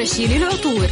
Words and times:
القرشي 0.00 0.26
للعطور 0.26 0.86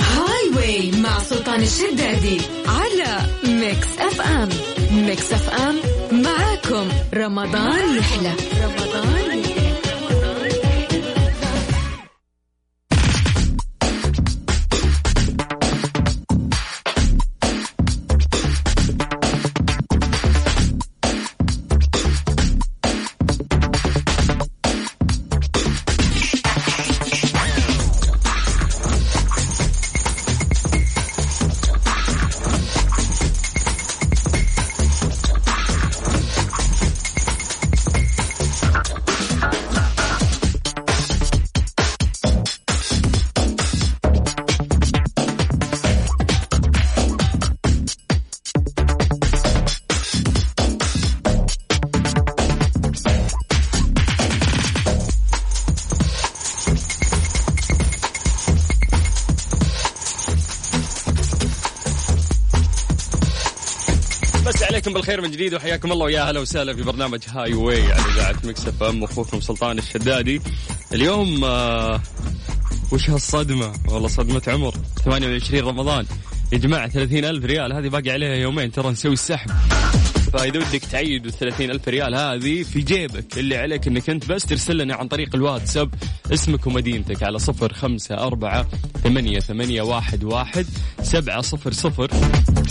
Highway 0.00 0.90
مع 1.00 1.18
سلطان 1.18 1.62
الشدادي 1.62 2.40
على 2.66 3.26
Mix 3.44 3.98
FM 3.98 4.48
Mix 4.90 5.32
FM 5.32 5.74
معاكم. 6.12 6.88
رمضان 7.14 7.96
يحلى 7.98 8.32
رمضان 8.64 9.38
يحلى 9.38 9.57
جديد 65.38 65.54
وحياكم 65.54 65.92
الله 65.92 66.04
ويا 66.04 66.22
هلا 66.22 66.40
وسهلا 66.40 66.76
في 66.76 66.82
برنامج 66.82 67.20
Highway 67.28 67.92
على 67.92 68.12
إذاعة 68.12 68.36
Mix 68.44 68.66
FM. 68.66 69.04
أخوكم 69.04 69.40
سلطان 69.40 69.78
الشدادي. 69.78 70.40
اليوم 70.92 71.44
آه 71.44 72.00
وش 72.92 73.10
هالصدمة؟ 73.10 73.72
والله 73.88 74.08
صدمة 74.08 74.42
عمر. 74.48 74.74
28 75.04 75.64
رمضان. 75.64 76.06
يا 76.52 76.58
جماعة 76.58 76.88
30 76.88 77.24
ألف 77.24 77.44
ريال 77.44 77.72
هذه 77.72 77.88
باقي 77.88 78.10
عليها 78.10 78.34
يومين 78.34 78.72
ترى 78.72 78.90
نسوي 78.90 79.12
السحب. 79.12 79.50
فاذا 80.32 80.58
ودك 80.58 80.84
تعيد 80.84 81.26
ال 81.26 81.32
30 81.32 81.70
ألف 81.70 81.88
ريال 81.88 82.14
هذه 82.14 82.62
في 82.62 82.80
جيبك. 82.80 83.38
اللي 83.38 83.56
عليك 83.56 83.86
إنك 83.86 84.10
أنت 84.10 84.28
بس 84.28 84.46
ترسل 84.46 84.76
لنا 84.78 84.94
عن 84.94 85.08
طريق 85.08 85.34
الواتساب 85.34 85.94
اسمك 86.32 86.66
ومدينتك 86.66 87.22
على 87.22 87.38
صفر 87.38 87.72
خمسة 87.72 88.14
أربعة 88.14 88.66
ثمانية, 89.04 89.40
ثمانية 89.40 89.82
واحد, 89.82 90.24
واحد 90.24 90.66
سبعة 91.02 91.40
صفر 91.40 91.72
صفر. 91.72 92.10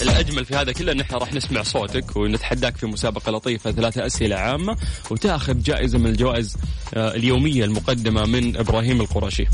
الأجمل 0.01 0.45
في 0.45 0.55
هذا 0.55 0.71
كله 0.71 0.91
أن 0.91 0.99
إحنا 0.99 1.17
راح 1.17 1.33
نسمع 1.33 1.63
صوتك 1.63 2.15
ونتحداك 2.15 2.77
في 2.77 2.85
مسابقة 2.85 3.31
لطيفة 3.31 3.71
ثلاثة 3.71 4.05
أسئلة 4.05 4.35
عامة 4.35 4.77
وتاخذ 5.11 5.61
جائزة 5.63 5.97
من 5.97 6.07
الجوائز 6.07 6.57
آه، 6.93 7.15
اليومية 7.15 7.63
المقدمة 7.65 8.25
من 8.25 8.57
إبراهيم 8.57 9.01
القرشي. 9.01 9.45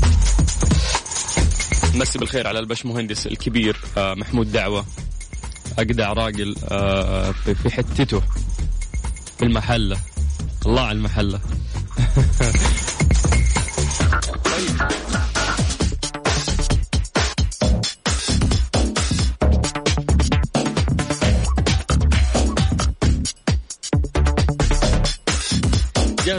مسي 1.94 2.18
بالخير 2.18 2.46
على 2.46 2.58
البش 2.58 2.86
مهندس 2.86 3.26
الكبير 3.26 3.76
آه، 3.96 4.14
محمود 4.14 4.52
دعوة. 4.52 4.84
أجدع 5.78 6.12
راجل 6.12 6.56
آه، 6.68 7.30
في 7.32 7.70
حتته 7.70 8.20
في 9.38 9.42
المحلة. 9.44 9.96
الله 10.66 10.82
على 10.82 10.92
المحلة. 10.98 11.40
طيب 14.44 14.88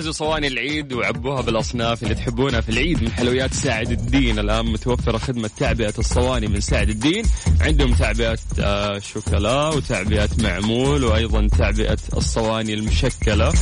جهزوا 0.05 0.27
صواني 0.27 0.47
العيد 0.47 0.93
وعبوها 0.93 1.41
بالأصناف 1.41 2.03
اللي 2.03 2.15
تحبونها 2.15 2.61
في 2.61 2.69
العيد 2.69 3.03
من 3.03 3.11
حلويات 3.11 3.53
ساعد 3.53 3.91
الدين. 3.91 4.39
الآن 4.39 4.65
متوفرة 4.65 5.17
خدمة 5.17 5.49
تعبئة 5.57 5.93
الصواني 5.99 6.47
من 6.47 6.59
ساعد 6.59 6.89
الدين. 6.89 7.25
عندهم 7.61 7.93
تعبئة 7.93 8.37
آه، 8.59 8.99
شوكولا 8.99 9.67
وتعبئة 9.67 10.29
معمول 10.39 11.03
وأيضا 11.03 11.47
تعبئة 11.47 11.97
الصواني 12.17 12.73
المشكلة. 12.73 13.53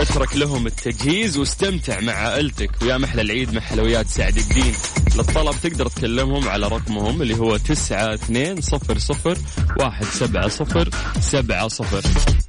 اترك 0.00 0.36
لهم 0.36 0.66
التجهيز 0.66 1.36
واستمتع 1.36 2.00
مع 2.00 2.12
عائلتك. 2.12 2.70
ويا 2.82 2.98
محلى 2.98 3.22
العيد 3.22 3.54
مع 3.54 3.60
حلويات 3.60 4.06
سعد 4.06 4.36
الدين. 4.36 4.74
للطلب 5.16 5.54
تقدر 5.62 5.88
تكلمهم 5.88 6.48
على 6.48 6.68
رقمهم 6.68 7.22
اللي 7.22 7.36
هو 7.36 7.56
تسعة 7.56 8.14
اثنين 8.14 8.60
صفر 8.60 8.98
صفر 8.98 9.38
واحد 9.80 10.04
سبعة 10.04 10.48
صفر 10.48 10.88
سبعة 11.20 11.68
صفر. 11.68 12.02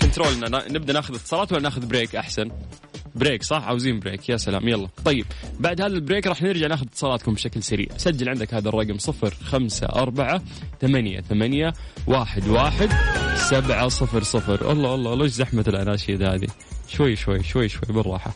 control 0.10 0.45
نا 0.45 0.50
نا- 0.50 0.72
نبدأ 0.72 0.94
ناخذ 0.94 1.16
اتصالات 1.16 1.52
ولا 1.52 1.62
ناخذ 1.62 1.86
break 1.86 2.16
أحسن. 2.16 2.52
break 3.16 3.44
صح؟ 3.44 3.64
عاوزين 3.64 4.00
break 4.00 4.30
يا 4.30 4.38
سلام. 4.38 4.68
يلا. 4.68 4.88
طيب. 5.06 5.26
بعد 5.60 5.82
هذا 5.82 5.94
ال 5.94 5.99
break 5.99 6.28
راح 6.28 6.42
نرجع 6.42 6.68
ناخذ 6.68 6.86
اتصالاتكم 6.86 7.34
بشكل 7.34 7.64
سريع. 7.64 7.88
سجل 7.98 8.30
عندك 8.30 8.54
هذا 8.54 8.70
الرقم 8.70 8.98
صفر 8.98 9.34
خمسة 9.44 9.88
أربعة 9.88 10.42
ثمانية 10.82 11.22
ثمانية 11.22 11.74
واحد 12.08 12.48
واحد 12.48 12.90
سبعة 13.36 13.88
صفر 13.88 14.24
صفر. 14.24 14.72
الله 14.72 14.96
الله 14.96 15.16
ليش 15.16 15.32
زحمة 15.32 15.66
الأناشيد 15.68 16.24
هذه. 16.24 16.48
شوي 16.88 17.16
شوي 17.16 17.44
شوي 17.44 17.70
شوي 17.70 17.90
بالراحة. 17.90 18.34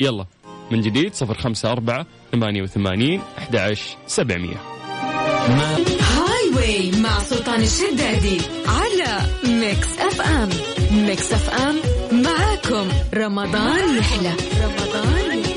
يلا. 0.00 0.26
من 0.70 0.80
جديد 0.80 1.14
صفر 1.14 1.34
خمسة 1.34 1.72
أربعة 1.72 2.06
ثمانية 2.32 2.62
وثمانين 2.62 3.20
أحد 3.38 3.56
عشر 3.56 3.96
سبعمية. 4.06 4.56
Highway 6.00 7.00
مع 7.00 7.18
سلطان 7.18 7.60
الشدادي 7.62 8.38
على 8.66 9.20
Mix 9.60 9.98
FM 9.98 10.48
Mix 11.12 11.32
FM 11.32 11.76
معاكم 12.12 12.88
رمضان 13.14 13.98
يحلى. 13.98 14.32
رمضان 14.64 15.38
يحلى. 15.38 15.51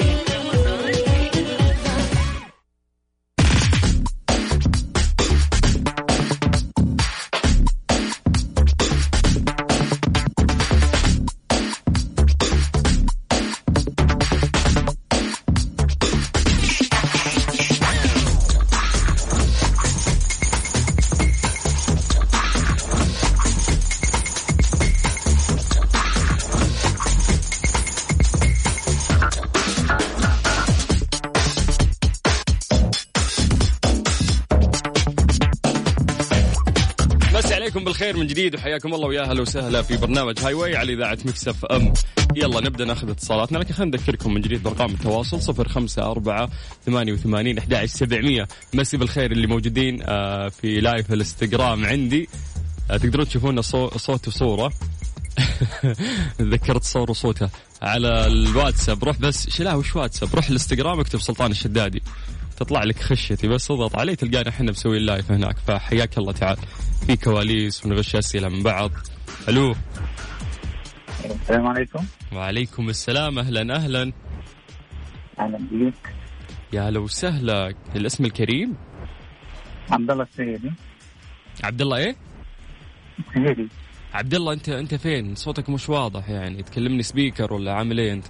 بالخير 37.85 38.17
من 38.17 38.27
جديد 38.27 38.55
وحياكم 38.55 38.93
الله 38.93 39.07
ويا 39.07 39.21
أهلا 39.21 39.41
وسهلا 39.41 39.81
في 39.81 39.97
برنامج 39.97 40.39
Highway 40.39 40.75
على 40.75 40.93
إذاعة 40.93 41.17
Mix 41.25 41.65
FM. 41.65 41.93
يلا 42.35 42.59
نبدأ 42.61 42.85
ناخذ 42.85 43.09
اتصالاتنا. 43.09 43.57
لكن 43.57 43.73
خلينا 43.73 43.97
نذكركم 43.97 44.33
من 44.33 44.41
جديد 44.41 44.63
بأرقام 44.63 44.91
التواصل 44.91 45.41
صفر 45.41 45.67
خمسة 45.69 46.11
أربعة 46.11 46.49
ثمانية 46.85 47.13
وثمانين 47.13 47.57
أحد 47.57 47.73
عشر 47.73 47.85
سبعمية. 47.87 48.47
مسي 48.73 48.97
بالخير 48.97 49.31
اللي 49.31 49.47
موجودين 49.47 49.99
آه، 50.03 50.47
في 50.49 50.79
live 50.81 51.13
الإنستغرام 51.13 51.85
عندي. 51.85 52.29
آه، 52.91 52.97
تقدرون 52.97 53.27
تشوفون 53.27 53.61
صو- 53.61 53.97
صوت 53.97 54.27
وصورة. 54.27 54.73
تذكرت 56.37 56.83
صور 56.83 57.11
وصوته 57.11 57.49
على 57.81 58.27
الواتساب. 58.27 59.03
روح 59.03 59.17
بس 59.19 59.49
شلاه 59.49 59.77
وش 59.77 59.95
واتساب؟ 59.95 60.35
روح 60.35 60.45
الإنستغرام 60.45 60.99
اكتب 60.99 61.21
سلطان 61.21 61.51
الشدادي. 61.51 62.01
تطلع 62.57 62.83
لك 62.83 62.99
خشتي 62.99 63.47
بس 63.47 63.71
اضغط 63.71 63.95
عليه 63.95 64.15
تلقانا 64.15 64.49
إحنا 64.49 64.71
مسوي 64.71 64.97
ال 64.97 65.04
live 65.04 65.31
هناك. 65.31 65.57
فحياك 65.57 66.17
الله 66.17 66.31
تعال. 66.31 66.57
في 67.07 67.17
كواليس 67.17 67.85
ونغش 67.85 68.15
اسئله 68.15 68.49
من 68.49 68.63
بعض. 68.63 68.91
ألو. 69.49 69.75
السلام 71.25 71.67
عليكم. 71.67 72.05
وعليكم 72.33 72.89
السلام. 72.89 73.39
أهلا 73.39 73.75
أهلا. 73.75 74.11
أهلا 75.39 75.57
بيك. 75.71 76.15
يا 76.73 76.89
هلا 76.89 76.99
وسهلا. 76.99 77.73
الاسم 77.95 78.25
الكريم؟ 78.25 78.75
عبد 79.91 80.11
الله 80.11 80.23
السيدي. 80.23 80.71
عبد 81.63 81.81
الله 81.81 81.97
إيه؟ 81.97 82.15
السيدي. 83.19 83.67
عبد 84.13 84.33
الله 84.33 84.53
أنت 84.53 84.69
أنت 84.69 84.95
فين؟ 84.95 85.35
صوتك 85.35 85.69
مش 85.69 85.89
واضح 85.89 86.29
يعني. 86.29 86.63
تكلمني 86.63 87.03
سبيكر 87.03 87.53
ولا 87.53 87.73
عامل 87.73 87.99
إيه 87.99 88.13
أنت؟ 88.13 88.25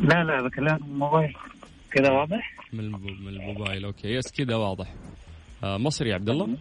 لا 0.00 0.24
لا 0.24 0.42
بكلمك 0.42 0.82
من 0.82 0.88
الموبايل 0.88 1.36
كذا 1.90 2.10
واضح؟ 2.10 2.57
من 2.72 2.92
من 3.24 3.28
الموبايل. 3.28 3.84
okay. 3.84 4.14
بس 4.14 4.32
كذا 4.32 4.56
واضح. 4.56 4.94
آه 5.64 5.76
مصري 5.78 6.08
يا 6.08 6.14
عبد 6.14 6.28
الله؟ 6.28 6.56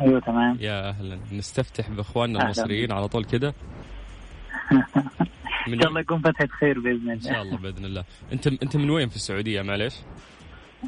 أيوه 0.00 0.20
تمام. 0.20 0.56
يا 0.60 0.88
أهلا. 0.88 1.18
نستفتح 1.32 1.90
بإخواننا. 1.90 2.42
المصريين 2.42 2.92
على 2.92 3.08
طول 3.08 3.24
كده 3.24 3.54
إن 5.68 5.80
شاء 5.80 5.88
الله 5.88 6.00
يكون 6.00 6.20
فتحة 6.20 6.46
خير 6.46 6.80
بإذن 6.80 7.10
إن 7.10 7.20
شاء 7.20 7.42
الله 7.42 7.42
الله 7.42 7.56
بإذن 7.56 7.84
الله. 7.84 8.04
أنت 8.32 8.46
أنت 8.46 8.76
من 8.76 8.90
وين 8.90 9.08
في 9.08 9.16
السعودية؟ 9.16 9.62
معليش. 9.62 9.94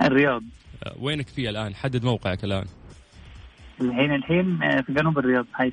الرياض. 0.02 0.42
آه، 0.84 0.94
وينك 1.00 1.28
فيه 1.28 1.50
الآن؟ 1.50 1.74
حدد 1.74 2.04
موقعك 2.04 2.44
الآن. 2.44 2.64
الحين 3.80 4.14
الحين 4.14 4.62
آه، 4.62 4.80
في 4.80 4.92
جنوب 4.92 5.18
الرياض 5.18 5.46
حي 5.52 5.72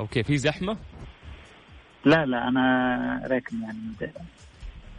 okay 0.00 0.22
في 0.22 0.38
زحمة؟ 0.38 0.76
لا 2.04 2.26
لا 2.26 2.48
أنا 2.48 3.26
راكن 3.30 3.62
يعني 3.62 3.78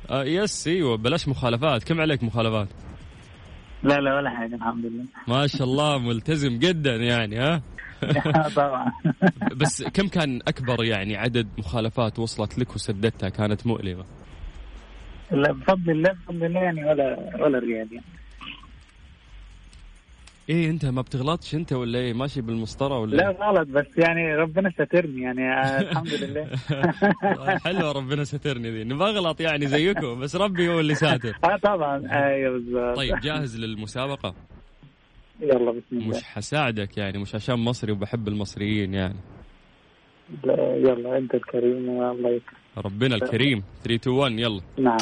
آه 0.09 0.23
يس 0.23 0.67
إيوه 0.67 0.97
بلاش 0.97 1.27
مخالفات. 1.27 1.83
كم 1.83 2.01
عليك 2.01 2.23
مخالفات؟ 2.23 2.67
لا 3.83 3.99
لا 3.99 4.15
ولا 4.15 4.29
حاجة 4.29 4.55
الحمد 4.55 4.85
لله. 4.85 5.03
ما 5.27 5.47
شاء 5.47 5.67
الله 5.67 5.97
ملتزم 5.97 6.59
جدا 6.59 6.95
يعني 6.95 7.39
ها؟ 7.39 7.61
طبعا. 8.55 8.91
بس 9.61 9.83
كم 9.83 10.07
كان 10.07 10.39
أكبر 10.47 10.83
يعني 10.83 11.17
عدد 11.17 11.47
مخالفات 11.57 12.19
وصلت 12.19 12.59
لك 12.59 12.75
وسددتها 12.75 13.29
كانت 13.29 13.67
مؤلمة؟ 13.67 14.05
لا 15.31 15.51
بفضل 15.51 15.91
الله 15.91 16.11
بفضل 16.11 16.45
الله 16.45 16.59
يعني 16.59 16.85
ولا 16.85 17.17
ولا 17.39 17.59
ريال 17.59 17.93
يعني. 17.93 18.05
إيه 20.49 20.69
أنت 20.69 20.85
ما 20.85 21.01
بتغلطش 21.01 21.55
أنت 21.55 21.73
ولا 21.73 21.99
إيه؟ 21.99 22.13
ماشي 22.13 22.41
بالمسطرة 22.41 22.99
ولا 22.99 23.15
لا 23.15 23.29
إيه؟ 23.29 23.35
غلط 23.37 23.67
بس 23.67 23.85
يعني 23.97 24.35
ربنا 24.35 24.69
سترني 24.69 25.21
يعني 25.21 25.53
آه، 25.53 25.81
الحمد 25.81 26.13
لله. 26.13 26.47
حلوة 27.65 27.91
ربنا 27.91 28.23
سترني 28.23 28.71
ذي 28.71 28.83
نبغى 28.83 29.09
أغلط 29.09 29.41
يعني 29.41 29.67
زيكم 29.67 30.19
بس 30.19 30.35
ربي 30.35 30.69
هو 30.69 30.79
اللي 30.79 30.95
ساتر. 30.95 31.37
آه 31.43 31.57
طبعا. 31.57 32.03
أيوه 32.11 32.51
بالظبط 32.53 32.95
طيب 32.97 33.19
جاهز 33.19 33.59
للمسابقة؟ 33.59 34.35
يلا 35.41 35.71
بسم 35.71 35.81
الله. 35.91 36.07
مش 36.17 36.23
حساعدك 36.23 36.97
يعني 36.97 37.17
مش 37.17 37.35
عشان 37.35 37.55
مصري 37.55 37.91
وبحب 37.91 38.27
المصريين 38.27 38.93
يعني. 38.93 39.15
لا، 40.43 40.75
يلا 40.75 41.17
أنت 41.17 41.35
الكريم 41.35 41.89
والله 41.89 42.29
يكرم 42.29 42.57
ربنا 42.77 43.15
الكريم. 43.15 43.63
3 43.83 43.95
2 43.95 44.15
1 44.17 44.31
يلا. 44.31 44.61
نعم. 44.77 44.97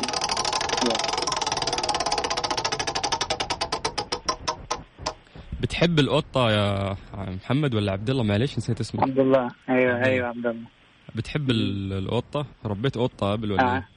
بتحب 5.63 5.99
القطة 5.99 6.51
يا 6.51 6.95
محمد 7.13 7.75
ولا 7.75 7.91
عبد 7.91 8.09
الله؟ 8.09 8.23
معليش 8.23 8.57
نسيت 8.57 8.79
اسمك 8.79 9.03
عبد 9.03 9.19
الله. 9.19 9.47
أيوه 9.69 10.05
أيوه 10.05 10.27
عبد 10.27 10.45
الله. 10.45 10.67
بتحب 11.15 11.49
ال- 11.51 11.93
القطة؟ 11.93 12.45
ربيت 12.65 12.97
قطة 12.97 13.31
قبل 13.31 13.51
ولا 13.51 13.63
آه. 13.63 13.75
إيه؟ 13.75 13.87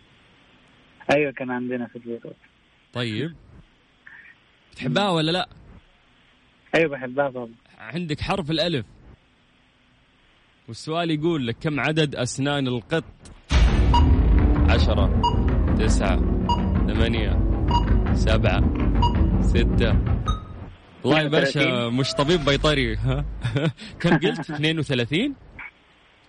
أيوه 1.16 1.32
كان 1.32 1.50
عندنا 1.50 1.86
في 1.86 1.96
البيت 1.96 2.22
طيب. 2.92 3.34
بتحبها 4.72 5.10
ولا 5.10 5.30
لأ؟ 5.30 5.48
أيوه 6.74 6.90
بحبها 6.90 7.30
طبعا. 7.30 7.48
عندك 7.78 8.20
حرف 8.20 8.50
الألف. 8.50 8.86
والسؤال 10.68 11.10
يقول 11.10 11.46
لك 11.46 11.56
كم 11.60 11.80
عدد 11.80 12.14
أسنان 12.16 12.68
القط؟ 12.68 13.04
عشرة 14.68 15.22
تسعة 15.78 16.16
ثمانية 16.86 17.40
سبعة 18.14 18.60
ستة 19.42 20.16
والله 21.06 21.22
يا 21.22 21.28
باشا 21.28 21.60
32. 21.60 21.94
مش 21.94 22.12
طبيب 22.12 22.44
بيطري. 22.44 22.96
ها؟ 22.96 23.24
كم 24.00 24.18
قلت؟ 24.18 24.50
32 24.50 25.34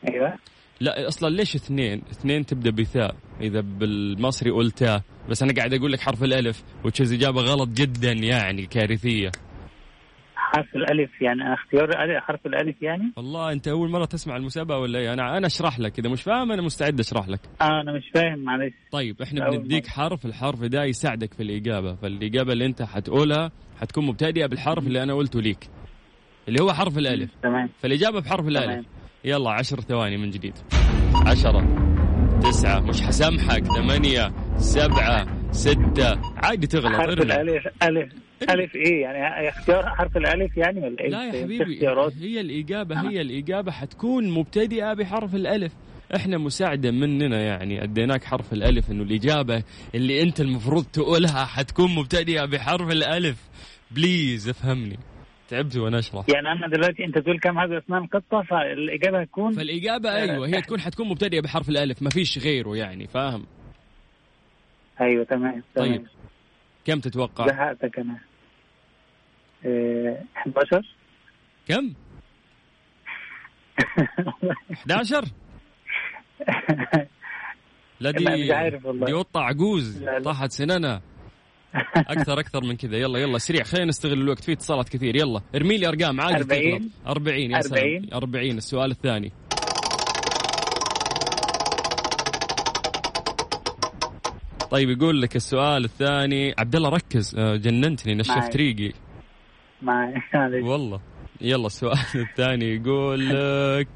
أيوه. 0.08 0.34
لا 0.80 1.08
أصلا 1.08 1.30
ليش 1.30 1.56
اثنين؟ 1.56 2.02
اثنين 2.12 2.46
تبدأ 2.46 2.70
بثاء 2.70 3.16
إذا 3.42 3.60
بالمصري 3.62 4.50
قلتها 4.52 5.04
بس 5.30 5.44
أنا 5.44 5.54
قاعد 5.54 5.74
أقول 5.74 5.92
لك 5.92 6.00
حرف 6.00 6.24
الألف 6.24 6.64
وتشيز 6.84 7.14
إجابة 7.14 7.42
غلط 7.42 7.70
جدا 7.70 8.12
يعني 8.12 8.66
كارثية. 8.66 9.32
حرف 10.58 10.76
الألف 10.76 11.22
يعني 11.22 11.54
اختيار 11.54 11.92
الألف- 11.92 12.24
حرف 12.24 12.46
الألف 12.46 12.82
يعني؟ 12.82 13.12
والله 13.18 13.52
أنت 13.52 13.68
أول 13.68 13.90
مرة 13.90 14.06
تسمع 14.06 14.36
المسابقة 14.38 14.78
ولا 14.80 15.00
إيه؟ 15.00 15.14
أنا 15.14 15.38
أنا 15.38 15.48
أشرح 15.48 15.80
لك 15.80 16.00
إذا 16.00 16.10
مش 16.10 16.22
فاهم 16.22 16.52
أنا 16.52 16.62
مستعد 16.62 17.00
أشرح 17.00 17.28
لك. 17.30 17.40
آه 17.62 17.82
أنا 17.82 17.92
مش 17.94 18.04
فاهم 18.14 18.40
معلش. 18.40 18.74
طيب 18.92 19.22
إحنا 19.22 19.50
بنديك 19.50 19.84
مرة. 19.86 19.92
حرف 19.92 20.26
الحرف 20.26 20.64
ده 20.64 20.84
يساعدك 20.84 21.34
في 21.34 21.44
الإجابة. 21.44 21.96
فالإجابة 21.96 22.54
اللي 22.54 22.66
أنت 22.66 22.82
حتقولها 22.82 23.52
حتكون 23.82 24.06
مبتدئة 24.06 24.46
بالحرف 24.46 24.88
اللي 24.88 25.04
أنا 25.04 25.14
قلته 25.14 25.42
ليك 25.42 25.70
اللي 26.48 26.62
هو 26.64 26.74
حرف 26.74 26.98
الألف. 26.98 27.32
تمام. 27.44 27.70
فالإجابة 27.82 28.20
بحرف 28.22 28.48
الألف. 28.48 28.66
تمام. 28.66 28.86
يلا 29.26 29.52
عشر 29.52 29.80
ثواني 29.82 30.18
من 30.18 30.30
جديد. 30.30 30.54
عشرة 31.26 31.68
تسعة 32.44 32.80
مش 32.80 33.02
حسامحك 33.02 33.64
ثمانية 33.66 34.34
سبعة 34.58 35.52
ستة. 35.52 36.22
عادي 36.44 36.68
تغلط 36.68 36.96
حرف 36.96 37.10
ارمي. 37.20 37.24
الألف 37.34 38.14
الف 38.42 38.52
ألف 38.52 38.76
إيه 38.76 39.02
يعني 39.02 39.50
اختيار 39.50 39.90
حرف 39.90 40.18
الألف 40.18 40.58
يعني 40.58 40.80
ولا 40.80 41.00
إيه؟ 41.00 41.10
لا 41.10 41.26
يا 41.26 41.44
حبيبي 41.44 41.74
اختيارات؟ 41.74 42.14
هي 42.22 42.42
الإجابة 42.42 43.10
هي 43.10 43.22
الإجابة 43.22 43.72
حتكون 43.72 44.30
مبتدئة 44.30 44.94
بحرف 44.94 45.36
الألف. 45.36 45.74
إحنا 46.16 46.38
مساعدة 46.38 46.92
مننا 46.92 47.42
يعني 47.42 47.84
أديناك 47.84 48.24
حرف 48.24 48.54
الألف 48.54 48.92
إنه 48.92 49.04
الإجابة 49.04 49.64
اللي 49.96 50.22
أنت 50.22 50.42
المفروض 50.42 50.86
تقولها 50.86 51.46
حتكون 51.46 51.96
مبتدئة 51.96 52.46
بحرف 52.46 52.92
الألف. 52.92 53.50
بليز 53.92 54.50
افهمني. 54.50 55.00
تعبت 55.50 55.78
وأنا 55.78 56.00
أشرح. 56.00 56.26
يعني 56.30 56.52
أنا 56.52 56.68
دلوقتي 56.68 57.06
أنت 57.06 57.18
تقول 57.18 57.40
كم 57.40 57.60
عدد 57.60 57.72
اسنان 57.72 58.04
القطة 58.04 58.42
فالإجابة 58.42 59.22
هتكون؟ 59.22 59.52
فالإجابة 59.54 60.16
أيوة 60.16 60.48
هي 60.48 60.62
تكون 60.62 60.80
حتكون 60.80 61.08
مبتدئة 61.10 61.42
بحرف 61.42 61.70
الألف 61.70 62.02
ما 62.02 62.10
فيش 62.10 62.40
غيره 62.40 62.78
يعني 62.78 63.08
فاهم؟ 63.08 63.46
أيوه 65.02 65.24
تمام 65.24 65.64
تمام. 65.76 65.88
طيب. 65.96 66.06
كم 66.86 67.00
تتوقع؟ 67.00 67.48
زهقتك 67.48 68.00
أنا. 68.00 68.14
إيه، 68.14 68.27
11 70.38 70.96
كم؟ 71.68 71.94
11 74.74 75.26
لا 78.00 78.12
دي 78.12 78.26
مش 78.26 78.52
عارف 78.52 78.86
والله. 78.86 79.06
دي 79.06 79.14
قطة 79.14 79.40
عجوز. 79.40 80.04
طاحت 80.24 80.52
سنانها 80.52 81.02
أكثر 81.96 82.40
أكثر 82.40 82.64
من 82.64 82.76
كذا. 82.78 82.98
يلا 82.98 83.20
يلا 83.20 83.38
سريع. 83.38 83.64
خلينا 83.64 83.86
نستغل 83.86 84.22
الوقت. 84.22 84.44
في 84.44 84.52
اتصالات 84.52 84.90
كثير. 84.90 85.16
يلا. 85.16 85.42
ارمي 85.56 85.78
لي 85.78 85.88
أرقام. 85.88 86.22
عادي 86.22 86.36
40. 86.44 86.80
تغلط 86.80 86.92
40 87.08 87.52
يا 87.52 87.62
سلام. 87.62 87.84
40. 87.84 88.14
40 88.14 88.58
السؤال 88.58 88.92
الثاني. 88.92 89.32
طيب 94.72 94.90
يقول 94.90 95.22
لك 95.22 95.36
السؤال 95.36 95.84
الثاني. 95.86 96.54
عبد 96.58 96.76
الله 96.76 96.90
ركز. 96.90 97.36
آه، 97.38 97.56
جننتني 97.56 98.16
نشفت. 98.16 98.56
ريقي. 98.56 98.94
مع 99.82 100.14
معلش. 100.34 100.64
والله. 100.64 101.00
يلا 101.42 101.68
السؤال 101.68 101.98
الثاني 102.30 102.76
يقول 102.76 103.30
لك 103.30 103.88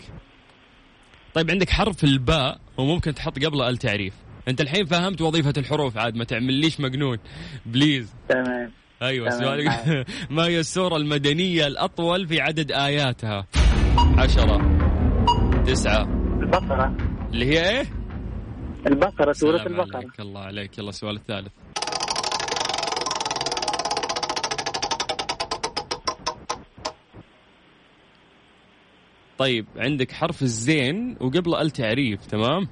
طيب 1.33 1.51
عندك 1.51 1.69
حرف 1.69 2.03
الباء 2.03 2.59
وممكن 2.77 3.13
تحط 3.13 3.39
قبله 3.39 3.69
التعريف 3.69 4.13
انت 4.47 4.61
الحين 4.61 4.85
فهمت 4.85 5.21
وظيفة 5.21 5.53
الحروف 5.57 5.97
عاد 5.97 6.15
ما 6.15 6.23
تعمليش 6.23 6.79
مجنون؟ 6.79 7.17
بليز. 7.65 8.13
تمام. 8.29 8.71
أيوه 9.01 9.29
معك. 9.41 10.05
ما 10.29 10.43
هي 10.45 10.59
السورة 10.59 10.97
المدنية 10.97 11.67
الأطول 11.67 12.27
في 12.27 12.41
عدد 12.41 12.71
آياتها؟ 12.71 13.47
عشرة 14.17 14.79
تسعة. 15.65 16.03
البقرة. 16.41 16.97
اللي 17.33 17.45
هي 17.45 17.69
إيه؟ 17.69 17.85
البقرة 18.88 19.31
سورة 19.31 19.57
سلام 19.57 19.67
البقرة. 19.81 19.97
عليك 19.97 20.19
الله 20.19 20.41
عليك. 20.41 20.77
يلا 20.77 20.89
السؤال 20.89 21.15
الثالث. 21.15 21.51
طيب 29.41 29.65
عندك 29.77 30.12
حرف 30.12 30.41
الزين 30.41 31.17
وقبله 31.19 31.62
التعريف 31.62 32.25
تمام؟ 32.25 32.67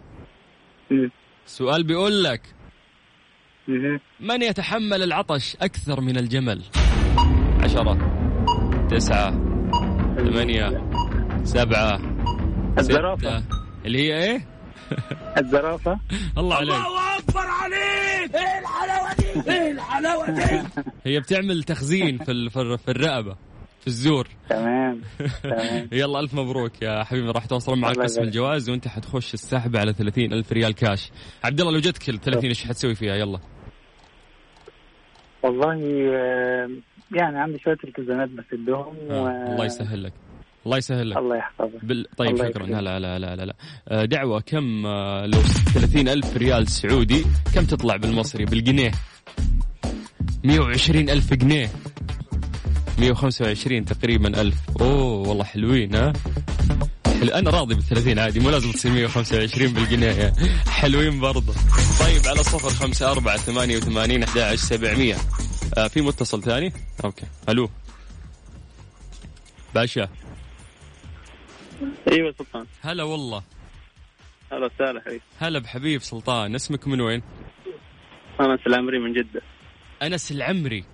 مم. 0.91 1.11
السؤال 1.45 1.83
بيقول 1.83 2.23
لك 2.23 2.41
مهم. 3.67 3.99
من 4.19 4.41
يتحمل 4.41 5.03
العطش 5.03 5.55
أكثر 5.61 6.01
من 6.01 6.17
الجمل؟ 6.17 6.63
عشرة 7.63 7.97
تسعة 8.91 9.31
ثمانية 10.17 10.89
سبعة 11.43 12.01
الزرافة. 12.79 13.39
ستة. 13.39 13.43
اللي 13.85 13.99
هي 13.99 14.23
إيه؟ 14.23 14.47
الزرافة. 15.37 15.99
الله 16.37 16.55
عليك. 16.55 16.75
الله 16.75 17.17
أكبر 17.17 17.39
عليك! 17.47 18.35
إيه 18.35 18.59
الحلاوة 18.59 19.13
دي؟ 19.19 19.51
إيه 19.51 19.71
الحلاوة 19.71 20.31
دي؟ 20.31 20.63
هي 21.05 21.19
بتعمل 21.19 21.63
تخزين 21.63 22.17
في 22.17 22.31
ال- 22.31 22.49
في 22.49 22.59
الر- 22.61 22.77
في 23.79 23.87
الزور. 23.87 24.27
تمام 24.49 25.01
تمام. 25.43 25.89
يلا 26.01 26.19
ألف 26.19 26.33
مبروك 26.33 26.81
يا 26.81 27.03
حبيبي. 27.03 27.31
راح 27.31 27.45
توصل 27.45 27.79
معك 27.79 27.97
قسم. 27.97 28.21
الجوائز 28.21 28.69
وأنت 28.69 28.87
حتخش 28.87 29.33
السحب 29.33 29.75
على 29.75 29.93
30 29.93 30.33
ألف 30.33 30.51
ريال 30.51 30.75
كاش. 30.75 31.11
عبد 31.43 31.59
الله 31.59 31.73
لو 31.73 31.79
جتك 31.79 32.09
ال 32.09 32.21
30 32.21 32.45
إيش 32.49 32.65
حتسوي 32.65 32.95
فيها؟ 32.95 33.15
يلا. 33.15 33.39
والله 35.43 35.73
يعني 37.11 37.39
عندي 37.39 37.59
شوية 37.59 37.77
التزامات 37.83 38.29
بسدهم 38.29 38.95
و... 39.09 39.11
آه. 39.11 39.51
الله 39.51 39.65
يسهل 39.65 40.03
لك. 40.03 40.13
الله 40.65 40.77
يسهل 40.77 41.09
لك. 41.09 41.17
الله 41.17 41.35
يحفظك. 41.37 41.85
بال... 41.85 42.05
طيب 42.17 42.29
الله 42.29 42.49
شكرا. 42.49 42.65
لا 42.65 42.81
لا 42.81 43.19
لا 43.19 43.35
لا 43.35 43.45
لا. 43.45 43.55
آه، 43.87 44.05
دعوة 44.05 44.39
كم 44.39 44.85
آه، 44.85 45.25
لو 45.25 45.39
30 45.73 46.07
ألف 46.07 46.37
ريال 46.37 46.67
سعودي 46.67 47.25
كم 47.55 47.65
تطلع 47.65 47.95
بالمصري؟ 47.95 48.45
بالجنيه. 48.45 48.91
120 50.43 51.09
ألف 51.09 51.33
جنيه. 51.33 51.69
125 52.99 53.85
تقريبا 53.85 54.41
ألف. 54.41 54.55
أوه 54.81 55.27
والله 55.29 55.43
حلوين 55.43 55.95
ها؟ 55.95 56.13
حلو. 57.05 57.31
أنا 57.33 57.49
راضي 57.49 57.75
بال 57.75 57.83
30 57.83 58.19
عادي 58.19 58.39
مو 58.39 58.49
لازم 58.49 58.71
تصير 58.71 58.91
125 58.91 59.73
بالجنيه 59.73 60.33
حلوين 60.67 61.19
برضه. 61.19 61.53
طيب 61.99 62.21
على 62.27 62.43
صفر 62.43 62.69
خمسة 62.69 63.11
أربعة 63.11 63.37
ثمانية 63.37 63.77
وثمانين 63.77 64.23
أحد 64.23 64.37
عشر 64.37 64.55
سبعمية. 64.55 65.15
آه 65.77 65.87
في 65.87 66.01
متصل 66.01 66.43
ثاني؟ 66.43 66.73
أوكي. 67.03 67.25
ألو. 67.49 67.69
باشا. 69.75 70.09
أيوه 72.11 72.33
سلطان. 72.37 72.65
هلا 72.81 73.03
والله. 73.03 73.43
هلا 74.51 74.65
وسهلا 74.65 75.01
حبيبي 75.01 75.21
هلا 75.39 75.59
بحبيب 75.59 76.01
سلطان. 76.01 76.55
اسمك 76.55 76.87
من 76.87 77.01
وين؟ 77.01 77.21
أنس 78.41 78.59
العمري 78.67 78.99
من 78.99 79.13
جدة. 79.13 79.41
أنس 80.01 80.31
العمري. 80.31 80.85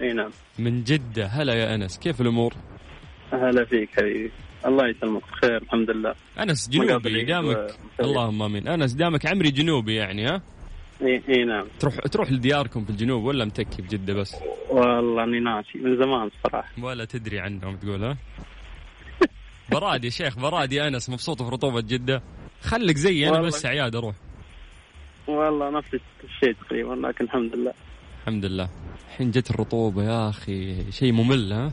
إي 0.00 0.12
نعم. 0.12 0.30
من 0.58 0.84
جدة. 0.84 1.26
هلا 1.26 1.54
يا 1.54 1.74
أنس 1.74 1.98
كيف 1.98 2.20
الأمور؟ 2.20 2.54
هلا 3.32 3.64
فيك 3.64 3.90
حبيبي. 3.96 4.30
الله 4.66 4.88
يسلمك. 4.88 5.22
بخير 5.22 5.56
الحمد 5.56 5.90
لله. 5.90 6.14
أنس 6.38 6.68
جنوبي 6.68 7.24
دامك 7.24 7.56
ومسوي. 7.56 7.76
اللهم 8.00 8.42
آمين. 8.42 8.68
أنس 8.68 8.92
دامك 8.92 9.26
عمري 9.26 9.50
جنوبي 9.50 9.94
يعني 9.94 10.26
ها؟ 10.26 10.42
إي 11.02 11.22
إي 11.28 11.44
نعم. 11.44 11.66
تروح 11.80 11.94
تروح 11.94 12.32
لدياركم 12.32 12.84
في 12.84 12.90
الجنوب 12.90 13.24
ولا 13.24 13.44
متكي 13.44 13.82
بجدة 13.82 14.14
بس؟ 14.14 14.36
والله 14.70 15.24
أني 15.24 15.40
ناسي. 15.40 15.78
من 15.78 15.96
زمان 15.96 16.30
الصراحه 16.36 16.68
ولا 16.82 17.04
تدري 17.04 17.40
عنهم 17.40 17.76
تقول 17.76 18.04
ها؟ 18.04 18.16
براد 19.72 20.04
يا 20.04 20.10
شيخ 20.10 20.38
براد 20.38 20.72
يا 20.72 20.88
أنس 20.88 21.10
مبسوط 21.10 21.42
في 21.42 21.50
رطوبة 21.50 21.80
جدة. 21.80 22.22
خليك 22.62 22.96
زي 22.96 23.28
أنا. 23.28 23.40
بس 23.40 23.66
عياد 23.66 23.96
أروح 23.96 24.14
والله 25.26 25.70
نفس 25.70 25.88
الشيء 26.24 26.52
تقريبا 26.52 26.94
لكن 26.94 27.24
الحمد 27.24 27.54
لله. 27.56 27.72
الحمد 28.20 28.44
لله. 28.44 28.68
الحين 29.08 29.30
جت 29.30 29.50
الرطوبة 29.50 30.04
يا 30.04 30.28
أخي 30.28 30.92
شيء 30.92 31.12
ممل 31.12 31.52
ها؟ 31.52 31.72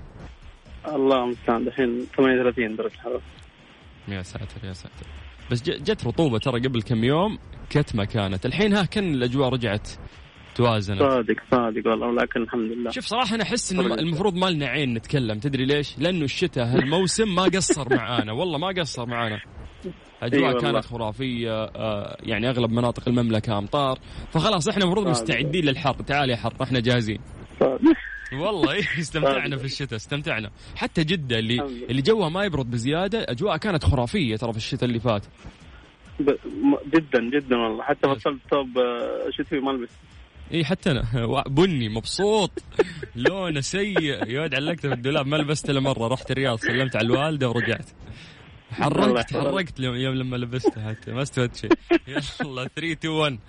الله 0.88 1.24
المستعان. 1.24 1.68
الحين 1.68 2.08
38 2.18 2.76
درجة 2.76 2.98
حرارة. 2.98 3.22
يا 4.08 4.22
ساتر 4.22 4.68
يا 4.68 4.74
ساتر. 4.74 5.06
بس 5.52 5.64
جت 5.64 6.08
رطوبة 6.08 6.38
ترى 6.38 6.60
قبل 6.60 6.82
كم 6.82 7.04
يوم 7.04 7.38
كتمة 7.70 8.06
كانت. 8.06 8.46
الحين 8.46 8.74
ها 8.74 8.86
كان 8.86 9.14
الأجواء 9.14 9.50
رجعت 9.50 9.90
توازنت. 10.56 11.00
صادق 11.00 11.36
صادق 11.52 11.88
والله 11.88 12.08
ولكن 12.08 12.42
الحمد 12.42 12.72
لله. 12.72 12.92
شوف 12.92 13.06
صراحة 13.06 13.36
أنا 13.36 13.44
أحس 13.44 13.74
طبعاً. 13.74 14.00
المفروض 14.00 14.36
ما 14.36 14.46
لنا 14.46 14.68
عين 14.68 14.94
نتكلم. 14.94 15.40
تدري 15.40 15.66
ليش؟ 15.66 16.00
لأنه 16.00 16.26
الشتاء 16.26 16.66
هالموسم 16.66 17.36
ما 17.36 17.44
قصر 17.44 17.96
معانا. 17.96 18.32
والله 18.32 18.58
ما 18.58 18.68
قصر 18.68 19.06
معانا. 19.06 19.40
أجواء 20.24 20.42
إي 20.50 20.54
والله. 20.56 20.62
كانت 20.72 20.86
خرافية 20.86 21.64
آه، 21.64 22.18
يعني 22.24 22.50
أغلب 22.50 22.72
مناطق 22.72 23.08
المملكة 23.08 23.58
أمطار. 23.58 24.00
فخلاص 24.32 24.68
إحنا 24.68 24.84
المفروض 24.84 25.06
صادق. 25.06 25.22
مستعدين 25.22 25.66
للحر. 25.66 25.94
تعال 25.94 26.30
يا 26.30 26.36
حر 26.36 26.54
إحنا 26.64 26.80
جاهزين. 26.80 27.20
صادق. 27.60 27.82
والله 28.34 28.72
إيه 28.72 28.84
استمتعنا 29.00 29.44
صادق. 29.44 29.58
في 29.58 29.66
الشتاء 29.66 29.96
استمتعنا. 29.96 30.50
حتى 30.76 31.04
جدة 31.04 31.40
اللي. 31.40 31.62
اللي 31.90 32.02
جوها 32.02 32.30
ما 32.30 32.44
يبرد 32.44 32.72
بزيادة 32.72 33.26
أجواء 33.30 33.58
كانت 33.58 33.84
خرافية 33.86 34.36
ترى 34.36 34.52
في 34.52 34.58
الشتاء 34.58 34.86
اللي 34.90 35.00
فات. 35.00 35.26
جدا 36.94 37.30
جدا 37.40 37.56
والله. 37.58 37.84
حتى 37.84 38.08
بطلت 38.08 38.40
ثوب 38.52 38.78
آه، 38.78 39.30
شتوي 39.32 39.60
ما 39.60 39.72
البس 39.72 39.90
اي 40.54 40.66
حتى 40.66 40.92
أنا. 40.92 41.04
بني 41.48 41.90
مبسوط. 41.90 42.52
لونه 43.16 43.62
سيء. 43.62 44.28
يود 44.30 44.56
علقته 44.56 44.90
في 44.90 44.96
الدولاب 44.96 45.28
ما 45.28 45.36
لبسته 45.36 45.72
إلا 45.72 45.80
مرة. 45.80 46.08
رحت 46.08 46.32
الرياض 46.32 46.58
سلمت 46.60 46.96
على 46.96 47.06
الوالدة 47.08 47.50
ورجعت. 47.50 47.90
الله 47.90 48.08
حركت. 48.72 49.34
حركت 49.38 49.80
يوم 49.80 49.96
يوم 49.96 50.16
لما 50.16 50.36
لبسته 50.38 50.90
حتى 50.90 51.12
ما 51.12 51.22
استفدت 51.22 51.56
شيء. 51.56 51.72
يلا 52.08 52.68
3 52.68 52.92
2 52.92 53.14
1 53.14 53.40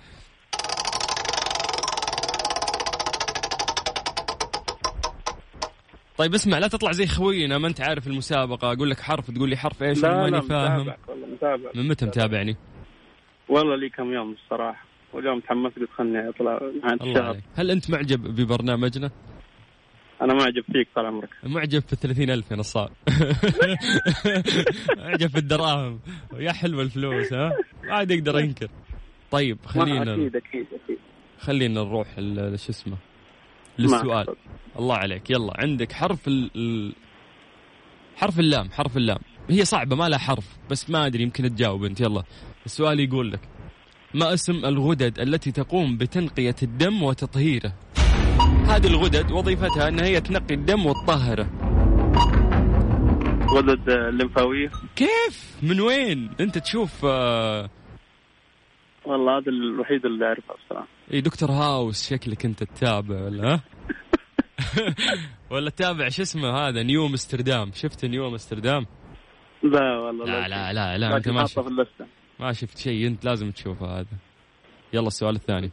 طيب 6.17 6.33
اسمع 6.33 6.57
لا 6.57 6.67
تطلع 6.67 6.91
زي 6.91 7.07
خوينا 7.07 7.57
ما 7.57 7.67
انت 7.67 7.81
عارف 7.81 8.07
المسابقة. 8.07 8.73
أقول 8.73 8.89
لك 8.89 8.99
حرف 8.99 9.31
تقول 9.31 9.49
لي 9.49 9.57
حرف 9.57 9.83
إيش؟ 9.83 10.03
لا 10.03 10.17
ماني 10.17 10.31
لا 10.31 10.41
فاهم. 10.41 10.81
متابعك 10.81 10.99
والله 11.09 11.27
متابع. 11.27 11.71
من 11.75 11.87
متى 11.87 12.05
متابعني؟ 12.05 12.55
والله 13.49 13.75
لي 13.75 13.89
كم 13.89 14.13
يوم 14.13 14.31
الصراحة. 14.43 14.85
واليوم 15.13 15.39
تحمست 15.39 15.75
قلت 15.79 15.89
خلني 15.97 16.29
أطلع 16.29 16.59
نهايه 16.83 17.01
الله 17.01 17.21
عليك. 17.23 17.43
هل 17.55 17.71
أنت 17.71 17.89
معجب 17.91 18.19
ببرنامجنا؟ 18.35 19.11
أنا 20.21 20.33
معجب 20.33 20.63
فيك 20.71 20.87
طال 20.95 21.05
عمرك. 21.05 21.29
معجب 21.43 21.79
في 21.79 21.93
الثلاثين 21.93 22.29
ألف 22.29 22.51
يا 22.51 22.55
نصار. 22.55 22.91
معجب 24.97 25.27
في 25.27 25.37
الدراهم. 25.37 25.99
يا 26.33 26.51
حلوة 26.51 26.81
الفلوس 26.81 27.33
ها؟ 27.33 27.51
ما 27.83 27.93
عاد 27.93 28.11
يقدر 28.11 28.39
ينكر. 28.39 28.67
طيب 29.31 29.57
خلينا 29.65 30.13
أكيد 30.13 30.35
أكيد 30.35 30.67
أكيد. 30.83 30.97
خلينا 31.39 31.83
نروح 31.83 32.07
شو 32.55 32.69
اسمه؟ 32.69 32.97
للسؤال. 33.79 34.35
الله 34.79 34.95
عليك. 34.95 35.29
يلا 35.29 35.53
عندك 35.57 35.91
حرف 35.91 36.27
ال... 36.27 36.93
حرف 38.15 38.39
اللام 38.39 38.71
حرف 38.71 38.97
اللام. 38.97 39.19
هي 39.49 39.65
صعبة 39.65 39.95
ما 39.95 40.09
لها 40.09 40.19
حرف 40.19 40.57
بس 40.69 40.89
ما 40.89 41.05
أدري 41.05 41.23
يمكن 41.23 41.55
تجاوب 41.55 41.83
أنت. 41.83 42.01
يلا 42.01 42.23
السؤال 42.65 42.99
يقول 42.99 43.31
لك 43.31 43.39
ما 44.13 44.33
اسم 44.33 44.65
الغدد 44.65 45.19
التي 45.19 45.51
تقوم 45.51 45.97
بتنقية 45.97 46.55
الدم 46.63 47.03
وتطهيره؟ 47.03 47.73
هذه 48.67 48.87
الغدد 48.87 49.31
وظيفتها 49.31 49.87
أن 49.87 49.99
هي 49.99 50.21
تنقي 50.21 50.53
الدم 50.53 50.85
وتطهره 50.85 51.49
غدد 53.49 53.89
الليمفاوية. 53.89 54.71
كيف؟ 54.95 55.57
من 55.63 55.81
وين؟ 55.81 56.31
أنت 56.39 56.57
تشوف 56.57 57.05
آه... 57.05 57.69
والله 59.05 59.37
هذا 59.37 59.49
الوحيد 59.49 60.05
اللي 60.05 60.25
أعرفه 60.25 60.53
بصراحة. 60.65 60.87
إي 61.13 61.21
دكتور 61.21 61.51
هاوس 61.51 62.09
شكلك 62.09 62.45
أنت 62.45 62.63
تتابع 62.63 63.23
ولا؟ 63.23 63.53
ها 63.53 63.61
ولا 65.51 65.69
تتابع 65.69 66.09
شو 66.09 66.21
اسمه 66.21 66.49
هذا؟ 66.49 66.83
نيو 66.83 67.05
أمستردام. 67.05 67.71
شفت 67.73 68.05
نيو 68.05 68.27
أمستردام؟ 68.27 68.85
لا 69.63 69.97
والله 69.97 70.25
لا 70.25 70.47
لا 70.47 70.73
لا 70.73 70.97
لا 70.97 71.17
أنت 71.17 71.29
ما 71.29 71.45
شفت. 71.45 71.71
ما 72.39 72.53
شفت 72.53 72.77
شيء 72.77 73.07
أنت 73.07 73.25
لازم 73.25 73.51
تشوفه 73.51 73.99
هذا. 73.99 74.17
يلا 74.93 75.07
السؤال 75.07 75.35
الثاني. 75.35 75.71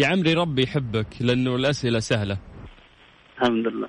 يا 0.00 0.06
عمري 0.06 0.34
ربي 0.34 0.62
يحبك 0.62 1.06
لأنه 1.20 1.56
الأسئلة 1.56 1.98
سهلة. 1.98 2.38
الحمد 3.38 3.66
لله. 3.66 3.88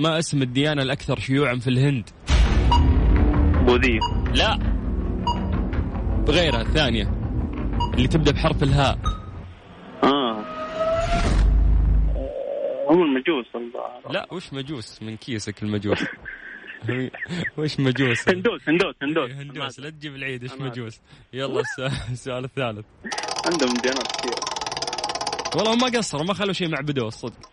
ما 0.00 0.18
اسم 0.18 0.42
الديانة 0.42 0.82
الأكثر 0.82 1.18
شيوعا 1.18 1.54
في 1.54 1.68
الهند؟ 1.70 2.10
بوذيه 3.66 3.98
لا. 4.34 4.58
غيرها 6.28 6.62
الثانية. 6.62 7.10
اللي 7.94 8.08
تبدأ 8.08 8.32
بحرف 8.32 8.62
الهاء. 8.62 8.98
آه. 10.04 10.44
هم 12.90 13.02
المجوس 13.02 13.46
الله. 13.54 14.12
لا 14.12 14.26
وش 14.34 14.52
مجوس؟ 14.52 15.02
من 15.02 15.16
كيسك 15.16 15.62
المجوس. 15.62 16.04
وش 17.58 17.80
مجوس؟ 17.80 18.28
هندوس 18.28 18.68
هندوس 18.68 18.94
هندوس. 19.02 19.30
هندوس. 19.30 19.80
لا 19.80 19.90
تجيب 19.90 20.14
العيد 20.16 20.48
أنا- 20.48 20.60
مجوس؟ 20.62 21.00
يلا 21.32 21.62
السؤال 22.12 22.44
الثالث. 22.44 22.84
عندهم 23.46 23.74
ديانات 23.82 24.06
كثير 24.06 24.61
والله 25.56 25.76
ما 25.76 25.86
قصروا 25.98 26.24
ما 26.24 26.34
خلوا 26.34 26.52
شيء 26.52 26.68
معبدوه 26.68 27.08
الصدق. 27.08 27.50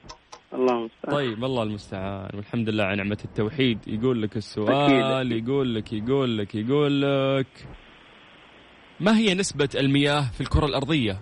الله 0.53 0.73
المستعان. 0.73 1.15
طيب 1.15 1.43
الله 1.43 1.63
المستعان. 1.63 2.29
والحمد 2.35 2.69
لله 2.69 2.83
على 2.83 2.95
نعمة 2.95 3.17
التوحيد. 3.25 3.79
يقول 3.87 4.21
لك 4.21 4.37
السؤال 4.37 4.71
أكيد. 4.71 5.31
يقول 5.43 5.75
لك 5.75 5.93
يقول 5.93 6.37
لك 6.37 6.55
يقول 6.55 7.01
لك 7.01 7.67
ما 8.99 9.17
هي 9.17 9.33
نسبة 9.33 9.69
المياه 9.75 10.31
في 10.31 10.41
الكرة 10.41 10.65
الأرضية؟ 10.65 11.21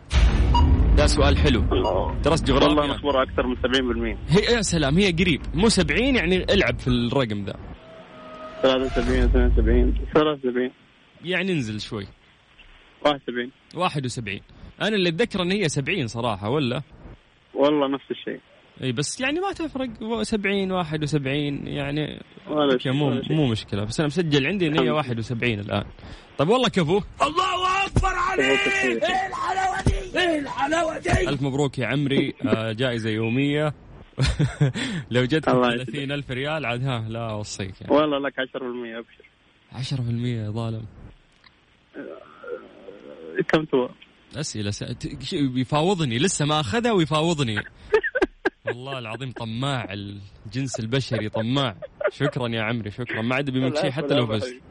ده 0.97 1.07
سؤال 1.07 1.37
حلو. 1.37 1.59
الله. 1.59 2.21
درست 2.21 2.49
والله 2.49 2.67
جغرافيا 2.75 2.93
مخبرة 2.93 3.23
أكثر 3.23 3.47
من 3.47 3.55
70% 4.15 4.17
هي 4.29 4.55
يا 4.55 4.61
سلام 4.61 4.97
هي 4.97 5.11
قريب. 5.11 5.41
مو 5.53 5.69
70 5.69 6.15
يعني 6.15 6.53
العب 6.53 6.79
في 6.79 6.87
الرقم 6.87 7.45
ذا. 7.45 7.55
73 8.63 9.23
72 9.23 9.95
73 10.13 10.71
يعني 11.23 11.51
انزل 11.51 11.81
شوي. 11.81 12.07
71 13.05 13.51
71 13.75 14.39
أنا 14.81 14.95
اللي 14.95 15.09
أتذكر 15.09 15.41
إن 15.41 15.51
هي 15.51 15.69
70 15.69 16.07
صراحة 16.07 16.49
ولا؟ 16.49 16.81
والله 17.53 17.87
نفس 17.87 18.11
الشيء. 18.11 18.39
إي 18.83 18.91
بس 18.91 19.21
يعني 19.21 19.39
ما 19.39 19.51
تفرق. 19.51 19.89
70 20.23 20.71
71 20.71 21.67
يعني 21.67 22.21
ولا 22.49 22.77
شيء 22.77 22.91
مو 22.91 23.07
ولا 23.07 23.23
شيء. 23.23 23.35
مو 23.35 23.47
مشكلة 23.47 23.83
بس 23.83 23.99
أنا 23.99 24.07
مسجل 24.07 24.47
عندي 24.47 24.67
إن 24.67 24.73
هي 24.73 24.77
الحمد 24.79 24.87
لله. 24.87 24.95
71 24.95 25.59
الآن. 25.59 25.83
طيب 26.37 26.49
والله 26.49 26.69
كفو. 26.69 27.01
ألف 31.27 31.41
مبروك 31.41 31.79
يا 31.79 31.87
عمري 31.87 32.33
آه، 32.45 32.71
جائزة 32.71 33.09
يومية. 33.09 33.73
لو 35.11 35.23
جت 35.23 35.47
الله 35.47 35.83
30 35.83 36.11
ألف 36.11 36.31
ريال 36.31 36.65
عاد 36.65 36.83
ها 36.83 37.05
لا 37.09 37.31
أوصيك 37.31 37.81
يعني. 37.81 37.93
والله 37.95 38.17
لك 38.19 38.33
10% 38.33 38.37
أبشر. 38.97 39.23
10% 39.71 40.25
يا 40.25 40.49
ظالم. 40.49 40.85
كم 43.47 43.65
تو 43.65 43.87
أسئلة 44.35 44.71
س... 44.71 44.85
يفاوضني 45.33 46.17
لسه 46.19 46.45
ما 46.45 46.59
أخذها 46.59 46.91
ويفاوضني. 46.91 47.55
والله 48.65 48.99
العظيم 48.99 49.31
طماع 49.31 49.93
الجنس 49.93 50.79
البشري 50.79 51.29
طماع. 51.29 51.75
شكرا 52.11 52.47
يا 52.47 52.61
عمري 52.61 52.91
شكرا. 52.91 53.21
ما 53.21 53.35
عاد 53.35 53.49
بيمك 53.49 53.77
شيء 53.81 53.91
حتى 53.91 54.13
لو 54.13 54.27
فزت 54.27 54.61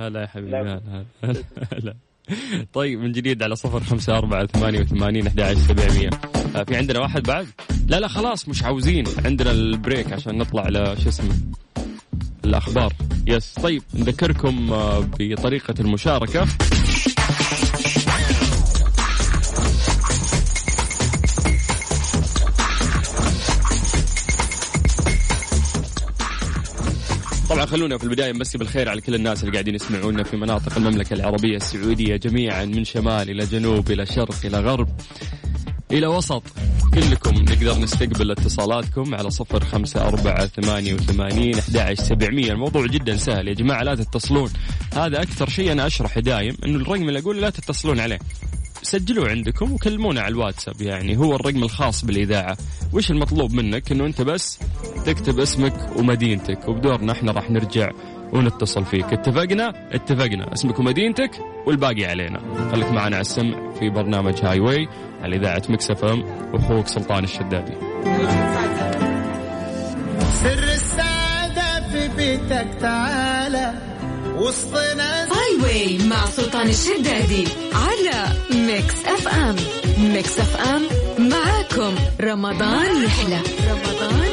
هلا 0.00 0.20
يا 0.20 0.26
حبيبي 0.26 0.50
لا. 0.50 0.60
هلا 0.60 1.04
هلا 1.24 1.44
هلا 1.72 1.94
طيب 2.72 3.00
من 3.00 3.12
جديد 3.12 3.42
على 3.42 3.56
صفر 3.56 3.80
خمسة 3.80 4.18
أربعة 4.18 4.46
ثمانية 4.46 4.80
وثمانين 4.80 5.26
أحد 5.26 5.40
عشر 5.40 5.58
سبعمية. 5.60 6.10
آه، 6.56 6.62
في 6.62 6.76
عندنا 6.76 7.00
واحد 7.00 7.22
بعد؟ 7.22 7.46
لا 7.88 8.00
لا 8.00 8.08
خلاص 8.08 8.48
مش 8.48 8.62
عاوزين. 8.62 9.04
عندنا 9.24 9.50
البريك 9.50 10.12
عشان 10.12 10.38
نطلع 10.38 10.62
على 10.62 10.96
شو 11.02 11.08
اسمه؟ 11.08 11.34
الأخبار. 12.44 12.92
يس 13.26 13.54
طيب 13.54 13.82
نذكركم 13.94 14.72
آه، 14.72 15.08
بطريقة 15.20 15.74
طبعا 27.60 27.70
خلونا 27.70 27.98
في 27.98 28.04
البداية 28.04 28.32
نمسي 28.32 28.58
بالخير 28.58 28.88
على 28.88 29.00
كل 29.00 29.14
الناس 29.14 29.40
اللي 29.40 29.52
قاعدين 29.52 29.74
يسمعونا 29.74 30.22
في 30.22 30.36
مناطق 30.36 30.76
المملكة 30.76 31.14
العربية 31.14 31.56
السعودية 31.56 32.16
جميعا 32.16 32.64
من 32.64 32.84
شمال 32.84 33.30
إلى 33.30 33.46
جنوب 33.46 33.90
إلى 33.90 34.06
شرق 34.06 34.34
إلى 34.44 34.60
غرب 34.60 34.88
إلى 35.92 36.06
وسط. 36.06 36.42
كلكم 36.94 37.34
نقدر 37.34 37.78
نستقبل 37.78 38.30
اتصالاتكم 38.30 39.14
على 39.14 39.30
صفر 39.30 39.64
خمسة 39.64 40.08
أربعة 40.08 40.46
ثمانية 40.46 40.94
وثمانين 40.94 41.58
أحد 41.58 42.00
سبعمية. 42.00 42.52
الموضوع 42.52 42.86
جدا 42.86 43.16
سهل 43.16 43.48
يا 43.48 43.54
جماعة 43.54 43.82
لا 43.82 43.94
تتصلون. 43.94 44.50
هذا 44.94 45.22
أكثر 45.22 45.48
شيء 45.48 45.72
أنا 45.72 45.86
أشرح 45.86 46.18
دايم 46.18 46.56
أنه 46.64 46.76
الرقم 46.76 47.08
اللي 47.08 47.18
أقول 47.18 47.40
لا 47.40 47.50
تتصلون 47.50 48.00
عليه. 48.00 48.18
سجلوه 48.82 49.28
عندكم 49.30 49.72
وكلمونا 49.72 50.20
على 50.20 50.32
الواتساب 50.32 50.80
يعني 50.80 51.18
هو 51.18 51.34
الرقم 51.36 51.62
الخاص 51.62 52.04
بالإذاعة. 52.04 52.56
وش 52.92 53.10
المطلوب 53.10 53.52
منك؟ 53.52 53.92
أنه 53.92 54.06
أنت 54.06 54.22
بس 54.22 54.58
تكتب 55.06 55.40
اسمك 55.40 55.96
ومدينتك 55.96 56.68
وبدورنا 56.68 57.12
إحنا 57.12 57.32
راح 57.32 57.50
نرجع 57.50 57.90
ونتصل 58.32 58.84
فيك. 58.84 59.12
اتفقنا؟ 59.12 59.94
اتفقنا. 59.94 60.52
اسمك 60.52 60.78
ومدينتك 60.78 61.30
والباقي 61.66 62.04
علينا. 62.04 62.70
خليك 62.72 62.86
معنا 62.86 63.16
على 63.16 63.20
السمع 63.20 63.72
في 63.78 63.90
برنامج 63.90 64.44
Highway 64.44 64.88
على 65.22 65.36
إذاعة 65.36 65.62
Mix 65.68 65.90
FM 66.04 66.22
وأخوك 66.54 66.86
سلطان 66.86 67.24
الشدادي. 67.24 67.74
سر 70.42 70.62
السعادة 70.62 71.88
في 71.88 72.08
بيتك 72.16 72.66
تعالى. 72.80 73.72
وسط 74.40 74.74
ناس 74.96 75.28
Highway 75.32 75.98
مع 75.98 76.26
سلطان 76.26 76.68
الشدادي 76.68 77.44
على 77.72 78.28
Mix 78.50 78.94
FM 79.06 79.56
ميكس 79.98 80.38
اف 80.38 80.56
ام 80.56 80.82
معاكم. 81.18 81.94
رمضان 82.20 83.04
يحلى. 83.04 83.40
رمضان 83.70 84.29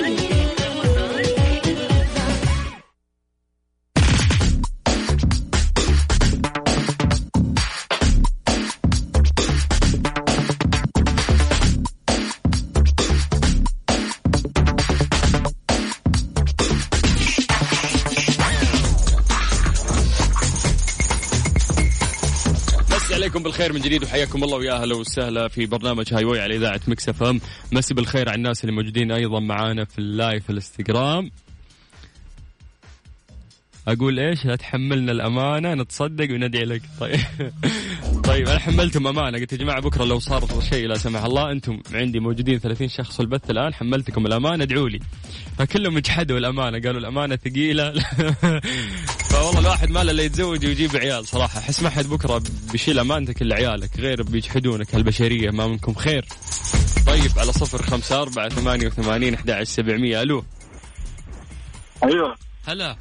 بالخير 23.47 23.73
من 23.73 23.79
جديد 23.79 24.03
وحياكم 24.03 24.43
الله 24.43 24.57
ويا 24.57 24.73
أهلا 24.73 24.95
وسهلا 24.95 25.47
في 25.47 25.65
برنامج 25.65 26.13
Highway 26.13 26.41
على 26.41 26.55
إذاعة 26.55 26.81
Mix 26.87 27.09
FM. 27.09 27.41
مسي 27.71 27.93
بالخير 27.93 28.29
على 28.29 28.35
الناس 28.35 28.63
اللي 28.63 28.75
موجودين 28.75 29.11
أيضا 29.11 29.39
معانا 29.39 29.85
في 29.85 29.99
ال 29.99 30.08
live 30.08 30.43
في 30.43 30.49
الإنستغرام. 30.49 31.31
أقول 33.87 34.19
إيش؟ 34.19 34.45
لا 34.45 34.55
تحملنا 34.55 35.11
الأمانة 35.11 35.73
نتصدق 35.73 36.31
وندعي 36.31 36.65
لك. 36.65 36.81
طيب. 36.99 37.19
طيب 38.29 38.47
أنا 38.47 38.59
حملتهم 38.59 39.07
أمانة. 39.07 39.39
قلت 39.39 39.53
يا 39.53 39.57
جماعة 39.57 39.81
بكرة 39.81 40.05
لو 40.05 40.19
صار 40.19 40.61
شيء 40.69 40.87
لا 40.87 40.97
سمح 40.97 41.23
الله 41.23 41.51
أنتم 41.51 41.81
عندي 41.93 42.19
موجودين 42.19 42.59
30 42.59 42.87
شخص 42.87 43.15
في 43.15 43.19
البث 43.19 43.49
الآن 43.49 43.73
حملتكم 43.73 44.25
الأمانة 44.25 44.63
ادعوا 44.63 44.89
لي. 44.89 44.99
فكلهم 45.57 45.97
اجحدوا 45.97 46.37
الأمانة 46.37 46.79
قالوا 46.79 46.99
الأمانة 46.99 47.35
ثقيلة. 47.35 47.93
فوالله 49.29 49.59
الواحد 49.59 49.89
ما 49.89 50.03
له 50.03 50.11
إلا 50.11 50.23
يتزوج 50.23 50.65
ويجيب 50.65 50.95
عيال 50.95 51.27
صراحة. 51.27 51.59
أحس 51.59 51.83
ما 51.83 51.89
حد 51.89 52.05
بكرة 52.05 52.43
بيشيل 52.71 52.99
أمانتك 52.99 53.41
إلا 53.41 53.55
عيالك 53.55 53.99
غير 53.99 54.23
بيجحدونك 54.23 54.95
هالبشرية 54.95 55.49
ما 55.51 55.67
منكم 55.67 55.93
خير. 55.93 56.25
طيب 57.07 57.31
على 57.37 57.51
صفر 57.51 57.81
خمسة 57.81 58.21
أربعة 58.21 58.49
ثمانية 58.49 58.87
وثمانين 58.87 59.33
أحد 59.33 59.49
عشر 59.49 59.63
سبعمية. 59.63 60.21
ألو. 60.21 60.43
أيوه. 62.03 62.35
هلا. 62.67 62.97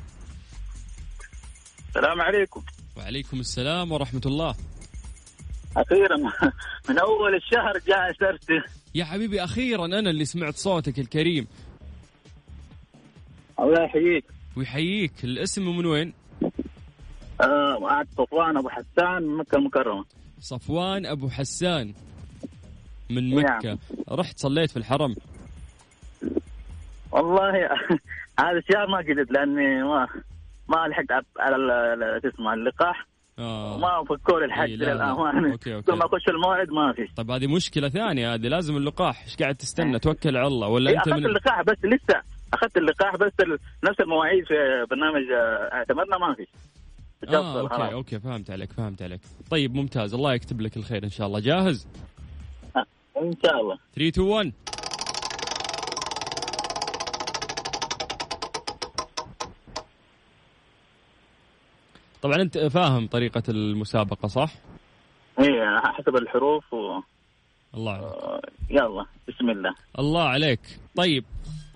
السلام 1.89 2.21
عليكم. 2.21 2.63
وعليكم 2.97 3.41
السلام 3.41 3.93
ورحمة 3.93 4.23
الله. 4.27 4.55
أخيرا 5.77 6.17
من 6.89 6.99
أول 6.99 7.35
الشهر 7.35 7.73
جاء 7.89 8.13
سرتي 8.21 8.63
يا 8.95 9.05
حبيبي 9.05 9.45
أخيرا 9.45 9.85
أنا 9.87 10.11
اللي 10.11 10.25
سمعت 10.25 10.57
صوتك 10.57 10.99
الكريم. 10.99 11.47
الله 13.61 13.85
يحييك. 13.85 14.36
ويحييك. 14.57 15.25
الاسم 15.25 15.63
من 15.77 15.87
وين؟ 15.87 16.13
آه 17.41 18.03
صفوان 18.19 18.57
أبو 18.57 18.69
حسان 18.69 19.23
من 19.23 19.37
مكة 19.37 19.57
المكرمة. 19.57 20.05
صفوان 20.41 21.07
أبو 21.07 21.29
حسان 21.29 21.95
من 23.11 23.35
نعم. 23.35 23.57
مكة. 23.59 23.79
رحت 24.13 24.39
صليت 24.39 24.71
في 24.71 24.77
الحرم؟ 24.77 25.15
والله 27.13 27.51
هذا 28.41 28.59
الشهر 28.59 28.87
ما 28.87 28.99
قدرت 28.99 29.31
لأني 29.31 29.83
ما 29.83 30.07
ما 30.69 30.89
لحقت 30.89 31.25
على- 31.39 32.23
شو 32.23 32.29
اسمه 32.29 32.55
اللقاح. 32.55 33.07
آه. 33.39 33.79
ما 33.79 34.05
فكوا 34.05 34.39
لي 34.41 34.45
الحج 34.47 34.71
إي، 34.71 34.77
لا، 34.77 34.85
لا. 34.85 34.95
للأمانة. 34.95 35.53
okay. 35.53 35.83
كل 35.83 35.93
ما 35.93 36.07
أخش 36.07 36.29
الموعد 36.29 36.69
ما 36.71 36.93
في. 36.93 37.09
طيب 37.17 37.31
هذه 37.31 37.47
مشكلة 37.47 37.89
ثانية 37.89 38.35
هذه 38.35 38.49
لازم 38.49 38.77
اللقاح. 38.77 39.23
إيش 39.25 39.37
قاعد 39.37 39.55
تستنى؟ 39.55 39.99
توكل 39.99 40.37
على 40.37 40.47
الله 40.47 40.69
ولا 40.69 40.91
إيه، 40.91 40.99
أخذت 40.99 41.15
من 41.15 41.27
اللقاح 41.27 41.63
بس 41.63 41.77
لسه. 41.85 42.23
أخذت 42.55 42.77
اللقاح 42.77 43.17
بس 43.17 43.33
نفس 43.85 44.01
المواعيد 44.01 44.45
في 44.47 44.87
برنامج 44.91 45.31
آه، 45.33 45.71
اعتمرنا 45.73 46.19
ما 46.19 46.35
في. 46.35 46.43
آه 46.43 47.27
تفضل، 47.27 47.69
خلاص. 47.69 47.81
أوكي 47.81 47.93
okay 47.95 48.21
فهمت 48.21 48.51
عليك 48.51 48.73
فهمت 48.73 49.03
عليك. 49.03 49.21
طيب 49.51 49.75
ممتاز. 49.75 50.15
الله 50.15 50.35
يكتب 50.35 50.61
لك 50.61 50.77
الخير 50.77 51.05
إن 51.05 51.11
شاء 51.11 51.27
الله. 51.27 51.41
جاهز؟ 51.41 51.89
إن 53.23 53.35
شاء 53.45 53.61
الله. 53.61 53.79
3 53.95 54.09
2 54.09 54.27
1 54.29 54.53
طبعا 62.23 62.37
أنت 62.43 62.59
فاهم 62.59 63.07
طريقة 63.07 63.43
المسابقة 63.49 64.29
صح؟ 64.29 64.53
إيه 65.41 65.81
حسب 65.85 66.17
الحروف 66.17 66.75
و... 66.75 67.01
الله 67.75 67.93
عليك 67.93 68.05
آه، 68.05 68.41
يلا 68.71 69.07
بسم 69.29 69.51
الله. 69.51 69.75
الله 69.99 70.23
عليك. 70.23 70.61
طيب 70.97 71.25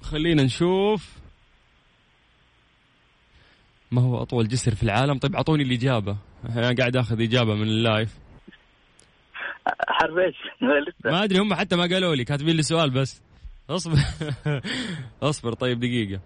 خلينا 0.02 0.42
نشوف. 0.42 1.20
ما 3.90 4.02
هو 4.02 4.22
أطول 4.22 4.48
جسر 4.48 4.74
في 4.74 4.82
العالم؟ 4.82 5.18
طيب 5.18 5.36
أعطوني 5.36 5.62
الإجابة. 5.62 6.16
أنا 6.48 6.74
قاعد 6.78 6.96
آخذ 6.96 7.22
إجابة 7.22 7.54
من 7.54 7.62
اللايف. 7.62 8.18
لسه 10.88 11.10
ما 11.10 11.24
أدري 11.24 11.38
هم 11.38 11.54
حتى 11.54 11.76
ما 11.76 11.82
قالوا 11.82 12.14
لي 12.14 12.24
كاتبين 12.24 12.56
لي 12.56 12.62
سؤال 12.62 12.90
بس. 12.90 13.22
أصبر. 13.70 13.98
أصبر 15.22 15.52
طيب 15.52 15.80
دقيقة. 15.80 16.20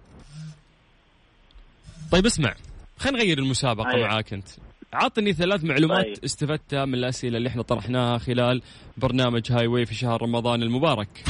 طيب 2.13 2.27
اسمع. 2.27 2.55
خلينا 2.99 3.19
نغير 3.19 3.39
المسابقة 3.39 3.95
أيوة. 3.95 4.09
معاك 4.09 4.33
أنت. 4.33 4.49
عطني 4.93 5.33
ثلاث 5.33 5.65
معلومات 5.65 6.05
طيب. 6.05 6.25
استفدتها 6.25 6.85
من 6.85 6.95
الأسئلة 6.95 7.37
اللي 7.37 7.49
إحنا 7.49 7.63
طرحناها 7.63 8.19
خلال 8.19 8.63
برنامج 8.97 9.53
هاي 9.53 9.67
واي 9.67 9.87
في 9.87 9.95
شهر 9.95 10.23
رمضان 10.23 10.63
المبارك. 10.63 11.25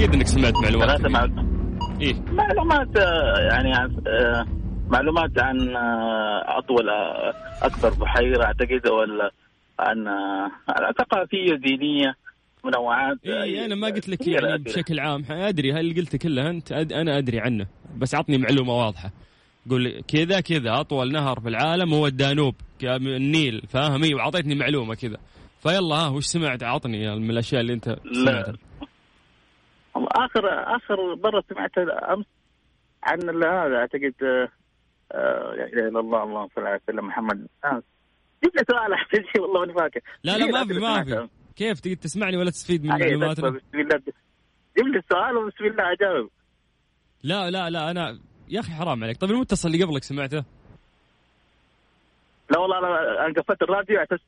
أكيد 0.00 0.14
إنك 0.14 0.26
سمعت 0.26 0.54
معلومات 0.62 0.88
ثلاثة. 0.88 1.08
معلومات. 1.08 1.44
إيه. 2.00 2.14
معلومات 2.32 2.96
آه، 2.96 3.38
يعني 3.50 3.74
عن- 3.74 3.96
آه، 4.06 4.46
معلومات 4.90 5.30
عن 5.38 5.76
آه، 5.76 6.58
أطول 6.58 6.88
أكبر 7.62 7.90
بحيرة 7.90 8.44
أعتقد 8.44 8.88
ولا 8.88 9.30
عن 9.78 10.04
ثقافيه 10.98 11.54
دينيه 11.54 12.14
منوعات 12.64 13.16
إيه 13.26 13.64
أنا 13.64 13.74
ما 13.74 13.86
قلت 13.86 14.08
لك 14.08 14.28
يعني. 14.28 14.58
بشكل 14.62 15.00
عام. 15.00 15.24
أدري 15.30 15.72
هل 15.72 15.78
اللي 15.80 16.00
قلته 16.00 16.18
كله 16.18 16.50
أنت؟ 16.50 16.72
أد... 16.72 16.92
أنا 16.92 17.18
أدري 17.18 17.40
عنه 17.40 17.66
بس 17.98 18.14
عطني 18.14 18.38
معلومة 18.38 18.72
واضحة. 18.72 19.10
قول 19.70 20.02
كذا 20.08 20.40
كذا 20.40 20.80
أطول 20.80 21.12
نهر 21.12 21.40
في 21.40 21.48
العالم 21.48 21.94
هو 21.94 22.06
الدانوب 22.06 22.54
النيل 22.82 23.62
فاهم 23.68 24.02
إيه 24.04 24.14
وعطيتني 24.14 24.54
معلومة 24.54 24.94
كذا. 24.94 25.16
فيلا 25.62 25.94
ها 25.96 26.08
وش 26.08 26.24
سمعت؟ 26.24 26.62
عطني 26.62 27.16
من 27.16 27.30
الأشياء 27.30 27.60
اللي 27.60 27.72
أنت 27.72 27.88
لا. 27.88 27.96
سمعتها. 28.12 28.54
اخر 30.24 30.76
آخر 30.76 31.16
مرة 31.16 31.44
سمعت 31.48 31.78
أمس 31.78 32.26
عن 33.02 33.42
هذا 33.44 33.76
أعتقد 33.76 34.14
آه، 34.22 34.48
آه، 35.12 35.54
لا 35.54 35.64
إله 35.66 35.88
إلا 35.88 36.00
الله 36.00 36.22
اللهم 36.22 36.48
صل 36.56 36.66
على 36.66 36.80
سيدنا 36.86 37.02
محمد. 37.02 37.46
آه. 37.64 37.82
جيب 38.44 38.52
لي 38.56 38.64
سؤال 38.70 38.92
احسن 38.92 39.22
شيء 39.32 39.42
والله 39.42 39.60
ماني 39.60 39.74
فاكر. 39.74 40.00
لا 40.24 40.38
لا 40.38 40.46
ما 40.46 40.66
في 40.66 40.72
ما 40.72 40.80
سمعتها. 40.80 41.26
في. 41.26 41.30
كيف 41.56 41.80
تقدر 41.80 41.96
تسمعني 41.96 42.36
ولا 42.36 42.50
تستفيد 42.50 42.82
من 42.82 42.88
معلوماتنا 42.88 43.50
بسم 43.50 43.78
الله 43.80 43.96
جيب 44.76 44.86
لي 44.86 44.98
السؤال 44.98 45.36
وبسم 45.36 45.64
الله 45.64 45.92
أجاوب. 45.92 46.30
لا 47.22 47.50
لا 47.50 47.70
لا 47.70 47.90
أنا 47.90 48.18
يا 48.48 48.60
أخي 48.60 48.72
حرام 48.72 49.04
عليك. 49.04 49.16
طيب 49.16 49.30
المتصل 49.30 49.68
اللي 49.68 49.84
قبلك 49.84 50.02
سمعته؟ 50.02 50.44
لا 52.50 52.58
والله 52.58 52.78
أنا 52.78 53.26
أنا 53.26 53.34
قفلت 53.34 53.62
الراديو 53.62 53.96
على 53.98 54.06
أساس 54.06 54.20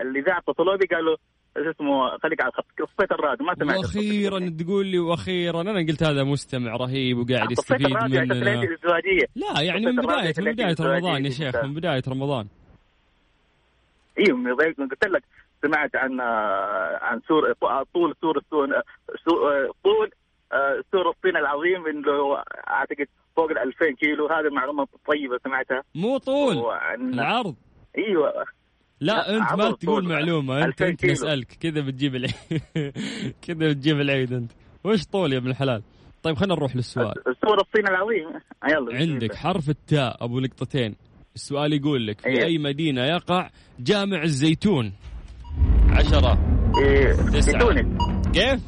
الاذاعه 0.00 0.38
اتصلوا 0.38 0.76
بي 0.76 0.86
قالوا 0.86 1.16
شو 1.56 1.70
اسمه 1.70 2.18
خليك 2.18 2.40
على 2.40 2.48
الخط. 2.50 2.64
طفيت 2.78 3.12
الراديو 3.12 3.46
ما 3.46 3.54
سمعت 3.54 3.76
وأخيرا 3.78 4.38
تقول 4.60 4.86
لي 4.86 4.98
وأخيرا 4.98 5.60
أنا 5.60 5.78
قلت 5.78 6.02
هذا 6.02 6.24
مستمع 6.24 6.76
رهيب 6.76 7.18
وقاعد 7.18 7.50
يستفيد 7.50 7.86
مننا 7.86 8.22
الازدواجيه 8.22 9.26
لا 9.36 9.60
يعني 9.60 9.86
من 9.86 9.96
بدايه 9.96 10.34
من 10.38 10.52
بداية 10.52 10.76
رمضان 10.80 11.24
يا 11.24 11.30
شيخ 11.30 11.64
من 11.64 11.74
بداية 11.74 12.02
رمضان. 12.08 12.46
أيوه 14.18 14.36
من 14.38 14.54
قلت 14.54 15.06
لك 15.06 15.22
سمعت 15.62 15.96
عن 15.96 16.20
عن 17.00 17.20
سور 17.28 17.52
طول 17.94 18.14
سور 18.20 18.38
طول 18.50 20.10
آه، 20.52 20.82
سور 20.92 21.10
الصين 21.10 21.36
العظيم 21.36 21.86
إنه 21.86 22.42
أعتقد 22.68 23.06
فوق 23.36 23.50
ال 23.50 23.58
2000 23.58 23.90
كيلو. 23.90 24.26
هذه 24.26 24.46
المعلومه 24.46 24.86
طيبة 25.06 25.38
سمعتها. 25.44 25.82
مو 25.94 26.18
طول 26.18 26.56
العرض. 26.94 27.54
إيوه. 27.98 28.44
لا 29.00 29.36
أنت 29.36 29.52
ما 29.52 29.70
تقول. 29.72 30.04
معلومة 30.08 30.64
أنت 30.64 30.82
2000 30.82 30.86
انت. 30.88 31.04
نسألك 31.04 31.46
كذا 31.60 31.80
بتجيب 31.80 32.14
العيد 32.14 32.34
كذا 33.46 33.68
بتجيب 33.68 34.00
العيد 34.00 34.32
أنت 34.32 34.52
وش 34.84 35.04
طول 35.04 35.32
يا 35.32 35.38
ابن 35.38 35.50
الحلال 35.50 35.82
طيب 36.22 36.36
خلينا 36.36 36.54
نروح 36.54 36.76
للسؤال 36.76 37.14
سور 37.24 37.60
الصين 37.60 37.88
العظيم 37.88 38.40
يلا 38.70 38.98
عندك 38.98 39.34
حرف 39.34 39.68
التاء 39.70 40.24
أبو 40.24 40.40
لقطتين 40.40 40.94
السؤال 41.34 41.72
يقول 41.72 42.06
لك 42.06 42.20
في 42.20 42.26
أيوة. 42.28 42.44
أي 42.44 42.58
مدينة 42.58 43.04
يقع 43.04 43.50
جامع 43.80 44.22
الزيتون 44.22 44.92
عشرة 45.88 46.38
إيه، 46.82 47.12
تسعة. 47.12 47.58
تونس 47.60 47.86
كيف؟ 48.34 48.60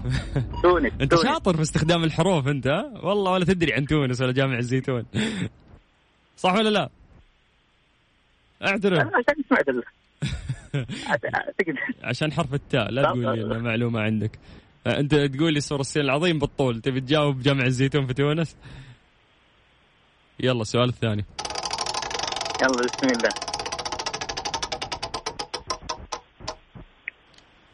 تونس 0.63 0.93
أنت 1.01 1.11
تونس. 1.15 1.23
شاطر 1.27 1.57
في 1.57 1.63
استخدام 1.63 2.05
الحروف 2.05 2.49
أنت 2.49 2.67
ها؟ 2.67 2.93
والله 3.03 3.33
ولا 3.33 3.45
تدري 3.45 3.73
عن 3.73 3.87
تونس 3.87 4.21
ولا 4.21 4.33
جامع 4.33 4.59
الزيتون 4.59 5.07
صح 6.37 6.55
ولا 6.55 6.69
لا؟ 6.69 6.91
اعترف 8.63 8.99
أنا 9.01 9.11
سمعت 9.49 9.69
اعتقد 11.09 11.75
عشان 12.03 12.33
حرف 12.33 12.55
التاء 12.55 12.91
لا 12.91 13.03
تقول 13.03 13.39
لي. 13.39 13.57
إن 13.57 13.63
معلومة 13.63 14.01
عندك. 14.01 14.39
آه، 14.87 15.01
أنت 15.01 15.15
تقول 15.15 15.55
لي 15.55 15.61
سور 15.61 15.81
الصين 15.81 16.03
العظيم 16.03 16.39
بالطول 16.39 16.81
تبي 16.81 17.01
تجاوب 17.01 17.43
جامع 17.43 17.65
الزيتون 17.65 18.07
في 18.07 18.15
تونس؟ 18.15 18.57
يلا 20.41 20.63
السؤال 20.63 20.89
الثاني. 20.89 21.25
يلا 22.63 22.71
بسم 22.71 23.17
الله. 23.17 23.31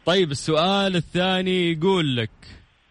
طيب 0.05 0.31
السؤال 0.31 0.95
الثاني 0.95 1.71
يقول 1.71 2.17
لك 2.17 2.31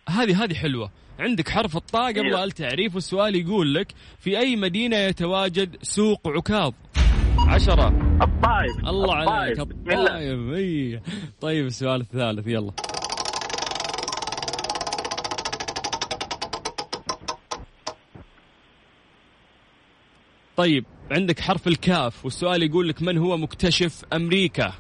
هذه 0.09 0.45
هذه 0.45 0.55
حلوة. 0.55 0.91
عندك 1.19 1.49
حرف 1.49 1.77
الطاء 1.77 2.11
قبل 2.11 2.27
أيوه. 2.27 2.45
التعريف 2.45 2.95
والسؤال 2.95 3.37
يقول 3.37 3.75
لك 3.75 3.93
في 4.19 4.39
أي 4.39 4.57
مدينة 4.57 4.97
يتواجد 4.97 5.77
سوق 5.83 6.29
عكاظ؟ 6.29 6.73
عشرة. 7.53 7.89
الطائف 8.23 8.89
الله 8.89 9.15
عليك 9.15 9.61
الطائف. 9.61 10.55
اي 10.55 11.01
طيب 11.41 11.67
السؤال 11.67 12.01
الثالث 12.01 12.47
يلا. 12.47 12.73
طيب 20.57 20.85
عندك 21.11 21.41
حرف 21.41 21.69
الكاف 21.69 22.25
والسؤال 22.25 22.63
يقول 22.63 22.89
لك 22.89 23.03
من 23.03 23.19
هو 23.19 23.37
مكتشف 23.37 24.05
أمريكا؟ 24.13 24.73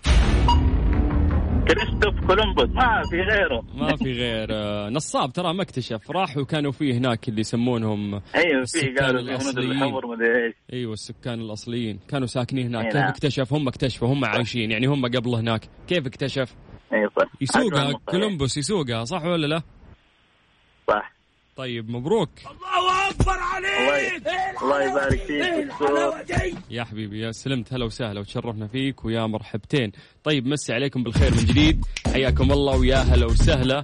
كريستوف 1.68 2.26
كولومبوس. 2.26 2.68
ما 2.68 3.02
في 3.10 3.16
غيره. 3.16 3.64
ما 3.74 3.96
في 3.96 4.12
غير. 4.12 4.48
آه، 4.50 4.88
نصاب 4.88 5.32
ترى 5.32 5.54
ما 5.54 5.62
اكتشف. 5.62 6.10
راحوا 6.10 6.44
كانوا 6.44 6.72
فيه 6.72 6.94
هناك 6.98 7.28
اللي 7.28 7.40
يسمونهم 7.40 8.14
أيوه 8.14 8.64
في 8.64 8.94
قالوا 9.00 9.20
إيش. 10.46 10.54
أيوه 10.72 10.92
السكان 10.92 11.40
الأصليين. 11.40 11.98
كانوا 12.08 12.26
ساكنين 12.26 12.66
هناك. 12.66 12.84
كيف 12.86 12.94
نعم. 12.94 13.08
اكتشف؟ 13.08 13.52
هم 13.52 13.68
اكتشفوا. 13.68 14.08
هم 14.08 14.24
عايشين. 14.24 14.70
يعني 14.70 14.86
هم 14.86 15.06
قبل 15.06 15.34
هناك. 15.34 15.68
كيف 15.88 16.06
اكتشف؟ 16.06 16.54
اي 16.92 17.08
صح. 17.16 17.28
يسوقها. 17.40 17.92
كولومبوس 18.06 18.56
يسوقها 18.58 19.04
صح 19.04 19.24
ولا 19.24 19.46
لا؟ 19.46 19.62
صح. 20.88 21.12
طيب 21.56 21.90
مبروك. 21.90 22.30
الله 22.38 23.02
الله 24.62 24.90
يبارك 24.90 25.20
فيك 25.26 25.66
دكتور. 25.68 26.14
يا 26.70 26.84
حبيبي 26.84 27.20
يا 27.20 27.32
سلمت. 27.32 27.72
هلا 27.72 27.84
وسهلا 27.84 28.20
وتشرفنا 28.20 28.66
فيك 28.66 29.04
ويا 29.04 29.26
مرحبتين. 29.26 29.92
طيب 30.24 30.46
مسي 30.46 30.72
عليكم 30.72 31.02
بالخير 31.02 31.30
من 31.30 31.44
جديد. 31.44 31.84
حياكم 32.12 32.52
الله 32.52 32.76
ويا 32.76 32.96
هلا 32.96 33.26
وسهلا. 33.26 33.82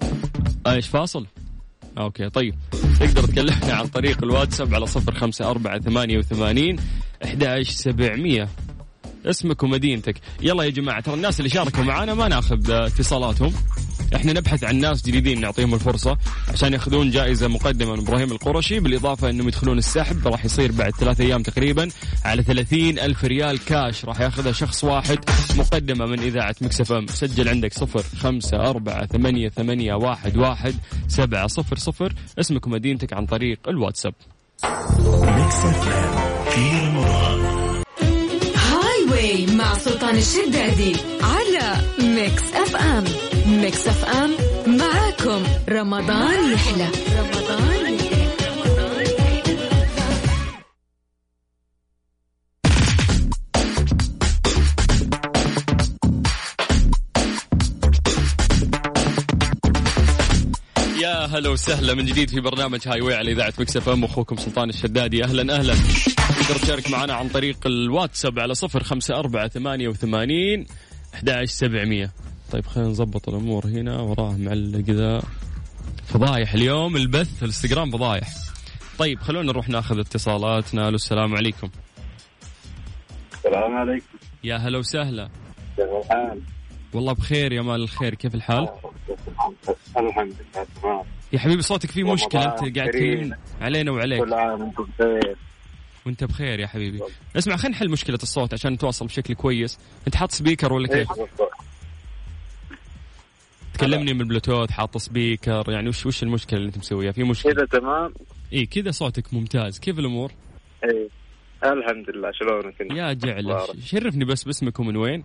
إيش 0.67 0.89
فاصل؟ 0.89 1.27
أوكي 1.99 2.31
طيب. 2.31 2.55
تقدر 3.01 3.23
تكلمنا 3.23 3.75
عن 3.75 3.87
طريق 3.87 4.25
الواتساب 4.25 4.75
على 4.75 4.87
صفر 4.87 5.15
خمسة 5.15 5.51
أربعة 5.51 5.81
ثمانية 5.81 6.19
وثمانين 6.19 6.77
أحد 7.25 7.63
سبعمية. 7.63 8.49
اسمك 9.27 9.63
ومدينتك. 9.63 10.15
يلا 10.41 10.65
يا 10.65 10.71
جماعة 10.71 11.01
ترى 11.01 11.15
الناس 11.15 11.41
اللي 11.41 11.51
شاركوا 11.51 11.85
معنا 11.85 12.15
ما 12.15 12.29
ناخذ 12.29 12.71
آه، 12.71 12.87
اتصالاتهم. 12.87 13.53
إحنا 14.17 14.33
نبحث 14.33 14.65
عن 14.65 14.77
ناس 14.77 15.03
جديدين 15.03 15.41
نعطيهم 15.41 15.75
الفرصة 15.75 16.19
عشان 16.49 16.73
ياخذون 16.73 17.11
جائزة 17.11 17.49
مقدمة 17.49 17.93
من 17.93 17.99
إبراهيم 17.99 18.33
القرشي 18.33 18.81
بالإضافة 18.81 19.31
إنهم 19.31 19.49
يدخلون 19.49 19.79
السحب 19.79 20.29
راح 20.29 20.45
يصير 20.45 20.73
بعد 20.73 20.93
ثلاثة 20.93 21.25
أيام 21.25 21.43
تقريبا 21.43 21.89
على 22.25 22.43
30 22.43 22.99
ألف 22.99 23.25
ريال 23.25 23.65
كاش 23.65 24.05
راح 24.05 24.21
ياخذها 24.21 24.53
شخص 24.53 24.85
واحد 24.85 25.19
مقدمة 25.57 26.07
من 26.07 26.19
إذاعة 26.19 26.55
Mix 26.61 26.93
FM. 26.93 27.07
سجل 27.07 27.49
عندك 27.49 27.73
صفر 27.73 28.03
خمسة 28.19 28.57
أربعة 28.57 29.07
ثمانية 29.07 29.49
ثمانية 29.49 29.95
واحد 29.95 30.37
واحد 30.37 30.75
سبعة 31.09 31.47
صفر 31.47 31.79
صفر. 31.79 32.13
اسمك 32.41 32.67
ومدينتك 32.67 33.13
عن 33.13 33.27
طريق 33.27 33.59
الواتساب. 33.69 34.15
Highway 38.57 39.47
مع 39.47 39.75
سلطان 39.75 40.17
الشدادي 40.17 40.93
Mix 42.01 42.43
FM 42.55 43.05
Mix 43.47 43.89
FM 43.89 44.31
معاكم. 44.67 45.43
رمضان 45.69 46.53
يحلى. 46.53 46.89
رمضان 47.19 47.95
يحلى. 47.95 48.19
يا 61.03 61.27
هلا 61.27 61.49
وسهلا 61.49 61.95
من 61.95 62.05
جديد 62.05 62.31
في 62.31 62.41
برنامج 62.41 62.89
Highway 62.89 63.15
على 63.15 63.33
إذاعة 63.33 63.53
Mix 63.59 63.89
FM 63.89 64.05
أخوكم 64.05 64.37
سلطان 64.37 64.69
الشدادي. 64.69 65.25
أهلا 65.25 65.57
أهلا. 65.57 65.75
تقدر 66.29 66.61
تشارك 66.63 66.91
معنا 66.91 67.15
عن 67.15 67.29
طريق 67.29 67.67
الواتساب 67.67 68.39
على 68.39 68.55
صفر 68.55 68.83
خمسة 68.83 69.19
أربعة 69.19 69.49
ثمانية 69.49 69.89
وثمانين 69.89 70.67
أحد 71.15 71.45
سبعمية. 71.45 72.13
طيب 72.53 72.67
خلينا 72.67 72.91
نظبط 72.91 73.29
الأمور 73.29 73.67
هنا 73.67 74.01
وراه 74.01 74.37
معلق 74.37 74.91
ذا 74.91 75.23
فضايح 76.07 76.55
اليوم 76.55 76.97
البث 76.97 77.35
في 77.35 77.43
الإنستغرام 77.43 77.91
فضايح. 77.91 78.29
طيب 78.99 79.21
خلونا 79.21 79.47
نروح 79.53 79.69
ناخذ 79.69 79.99
اتصالاتنا. 79.99 80.89
ألو 80.89 80.95
السلام 80.95 81.37
عليكم. 81.37 81.71
السلام 83.33 83.77
عليكم. 83.77 84.19
يا 84.45 84.57
هلا 84.57 84.79
وسهلا. 84.79 85.29
كيف 85.77 85.87
الحال؟ 86.05 86.41
والله 86.93 87.13
بخير 87.13 87.53
يا 87.53 87.63
مال 87.63 87.83
الخير. 87.83 88.15
كيف 88.15 88.35
الحال؟ 88.35 88.69
الحمد 89.97 90.35
لله 90.55 90.67
تمام. 90.83 91.03
يا 91.33 91.39
حبيبي 91.39 91.63
صوتك 91.63 91.91
فيه 91.91 92.13
مشكلة 92.13 92.45
أنت 92.45 92.79
قاعد 92.79 93.37
علينا 93.61 93.91
وعليك. 93.91 94.25
كل 94.25 94.35
عام 94.35 94.61
وأنتم 94.61 94.87
بخير. 94.99 95.37
وانت 96.09 96.25
بخير 96.25 96.61
يا 96.61 96.67
حبيبي. 96.67 97.01
اسمع 97.37 97.57
خلينا 97.57 97.77
نحل 97.77 97.91
مشكلة 97.91 98.19
الصوت 98.23 98.55
عشان 98.55 98.73
نتواصل 98.73 99.07
بشكل 99.07 99.35
كويس. 99.35 99.79
انت 100.07 100.17
حاط 100.17 100.31
speaker 100.31 100.73
ولا 100.73 100.89
كيف؟ 100.89 101.11
إيش 101.11 101.29
تكلمني 103.75 104.15
من 104.15 104.21
البلوتوث 104.21 104.71
حاط 104.71 104.97
speaker. 104.97 105.65
يعني 105.69 105.89
وش 105.89 106.07
وش 106.07 106.23
المشكلة 106.23 106.59
اللي 106.59 106.67
انت 106.69 106.79
مسويها؟ 106.79 107.13
في 107.13 107.25
مشكلة. 107.25 107.53
كذا 107.53 107.65
تمام؟ 107.81 108.15
اي 108.53 108.67
كذا 108.67 108.91
صوتك 108.91 109.35
ممتاز. 109.35 109.79
كيف 109.79 109.99
الأمور؟ 109.99 110.33
اي 110.85 111.09
الحمد 111.65 112.11
لله 112.11 112.31
شلونك 112.33 112.81
انت؟ 112.83 112.93
يا 112.93 113.13
جعل؟ 113.13 113.57
شرفني 113.85 114.25
بس 114.25 114.45
باسمك 114.45 114.81
ومن 114.81 114.97
وين؟ 114.97 115.25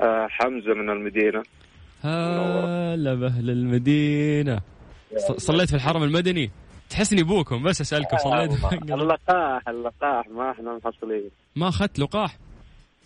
آه 0.00 0.26
حمزة 0.30 0.74
من 0.74 0.90
المدينة. 0.90 1.42
هلا 2.02 3.14
بأهل 3.14 3.50
المدينة. 3.50 4.60
ص- 5.16 5.32
صليت 5.32 5.68
في 5.68 5.76
الحرم 5.76 6.02
المدني؟ 6.02 6.50
تحسني 6.94 7.20
أبوكم 7.20 7.62
بس 7.62 7.80
أسألكم 7.80 8.16
صليت. 8.16 8.50
اللقاح 8.90 9.68
اللقاح 9.68 10.28
ما 10.28 10.50
إحنا 10.50 10.80
محصلين. 10.84 11.30
ما 11.56 11.68
أخذت 11.68 11.98
لقاح؟ 11.98 12.38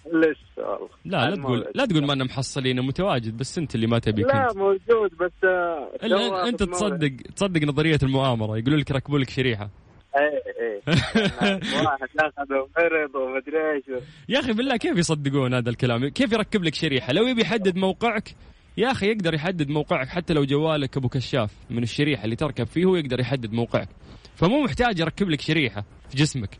لسه 0.07 0.68
والله. 0.68 0.88
لا 1.05 1.31
لا. 1.31 1.37
تقول 1.37 1.66
لا 1.74 1.87
تقول 1.87 2.07
ما 2.07 2.12
أنا 2.12 2.24
محصلين 2.24 2.81
متواجد 2.81 3.37
بس 3.37 3.59
أنت 3.59 3.74
اللي 3.74 3.87
ما 3.87 3.98
تبي 3.98 4.22
لا 4.22 4.48
موجود 4.57 5.11
بس 5.20 5.33
آه، 5.44 5.90
إلا 6.03 6.48
أنت. 6.48 6.62
تصدق 6.62 7.12
تصدق 7.37 7.62
نظرية 7.62 7.98
المؤامرة 8.03 8.59
يقولوا 8.59 8.79
لك 8.79 8.90
ركبوا 8.90 9.18
لك 9.18 9.31
شريحة. 9.31 9.70
إيه 10.16 10.42
إيه. 10.61 10.83
واحد 11.87 12.09
اخذ 12.20 12.53
مرض 12.79 13.14
ومدري 13.14 13.72
إيش. 13.72 13.85
يا 14.29 14.40
أخي 14.40 14.53
بالله 14.53 14.77
كيف 14.77 14.98
يصدقون 14.98 15.55
هذا 15.55 15.70
الكلام؟ 15.70 16.09
كيف 16.09 16.33
يركب 16.33 16.64
لك 16.64 16.74
شريحة؟ 16.74 17.12
لو 17.12 17.27
يبي 17.27 17.42
يحدد 17.42 17.77
موقعك 17.77 18.35
يا 18.79 18.91
أخي 18.91 19.07
يقدر 19.07 19.35
يحدد 19.35 19.69
موقعك 19.69 20.09
حتى 20.09 20.35
لو 20.35 20.45
جوالك 20.45 20.97
أبو 20.97 21.09
كشاف 21.09 21.53
من 21.71 21.83
الشريحة 21.83 22.25
اللي 22.25 22.37
تركب 22.37 22.67
فيه 22.67 22.85
هو 22.85 22.97
يقدر 22.97 23.21
يحدد 23.21 23.53
موقعك. 23.53 23.88
فمو 24.37 24.62
محتاج 24.62 24.99
يركب 24.99 25.31
لك 25.31 25.41
شريحة 25.41 25.85
في 26.11 26.17
جسمك. 26.17 26.59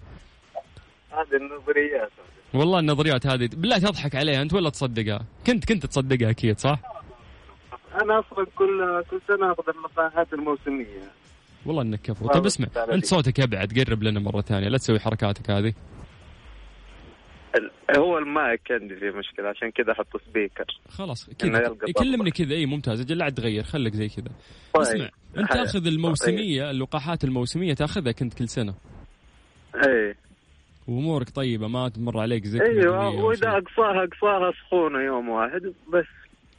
هذه 1.11 1.37
النظريات. 1.37 2.11
والله 2.55 2.79
النظريات 2.79 3.27
هذه 3.27 3.49
بالله 3.53 3.79
تضحك 3.79 4.15
عليها 4.15 4.43
أنت 4.43 4.55
ولا 4.55 4.71
تصدقها؟ 4.71 5.25
كنت 5.47 5.65
كنت 5.65 5.87
تصدقها 5.87 6.31
أكيد 6.31 6.59
صح؟ 6.59 6.81
أنا 8.03 8.19
أصلا 8.21 8.47
كل 8.57 9.05
كل 9.11 9.21
سنة 9.29 9.53
أخذ 9.53 9.63
اللقاحات 9.77 10.33
الموسمية. 10.33 11.11
والله 11.67 11.83
إنك 11.83 12.01
كفو. 12.01 12.29
طيب 12.29 12.47
اسمع 12.47 12.69
أنت. 12.93 13.05
صوتك 13.05 13.41
ابعد 13.41 13.79
قرب 13.79 14.03
لنا 14.03 14.21
مرة 14.21 14.41
ثانية 14.41 14.69
لا 14.69 14.79
تسوي 14.79 15.01
حركاتك 15.01 15.51
هذه. 15.51 15.75
هو 17.97 18.19
المايك 18.19 18.61
عندي 18.71 18.97
فيه 18.97 19.11
مشكلة 19.11 19.49
عشان 19.49 19.71
كذا 19.71 19.93
أحط 19.93 20.07
سبيكر 20.29 20.65
خلاص 20.89 21.31
كذا 21.39 21.59
يلقى 21.59 21.93
كلمني 21.93 22.31
طبع. 22.31 22.45
كذا 22.45 22.55
إي 22.55 22.67
ممتاز 22.67 23.01
إجل 23.01 23.19
لا 23.19 23.31
تغير 23.31 23.63
خليك 23.63 23.95
زي 23.95 24.09
كذا 24.09 24.25
طيب. 24.75 24.83
اسمع 24.83 25.09
أنت. 25.39 25.53
تأخذ 25.53 25.87
الموسمية 25.87 26.71
اللقاحات 26.71 27.25
الموسمية 27.25 27.75
تأخذها 27.75 28.13
كنت 28.13 28.35
كل 28.35 28.49
سنة 28.49 28.75
إيه 29.87 30.15
وأمورك 30.89 31.31
طيبة 31.31 31.69
ما 31.69 31.89
تمر 31.89 32.21
عليك 32.21 32.45
زكمه 32.47 32.67
أيوه 32.67 33.25
وإذا. 33.25 33.49
أقصاها 33.49 34.05
أقصاها 34.05 34.53
سخونه 34.53 34.99
يوم 35.01 35.29
واحد 35.29 35.63
بس 35.93 36.07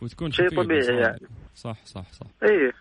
وتكون 0.02 0.32
شيء 0.32 0.50
طبيعي. 0.50 0.96
يعني. 1.02 1.20
صح 1.56 1.86
صح 1.86 2.12
صح 2.12 2.28
إيه 2.44 2.72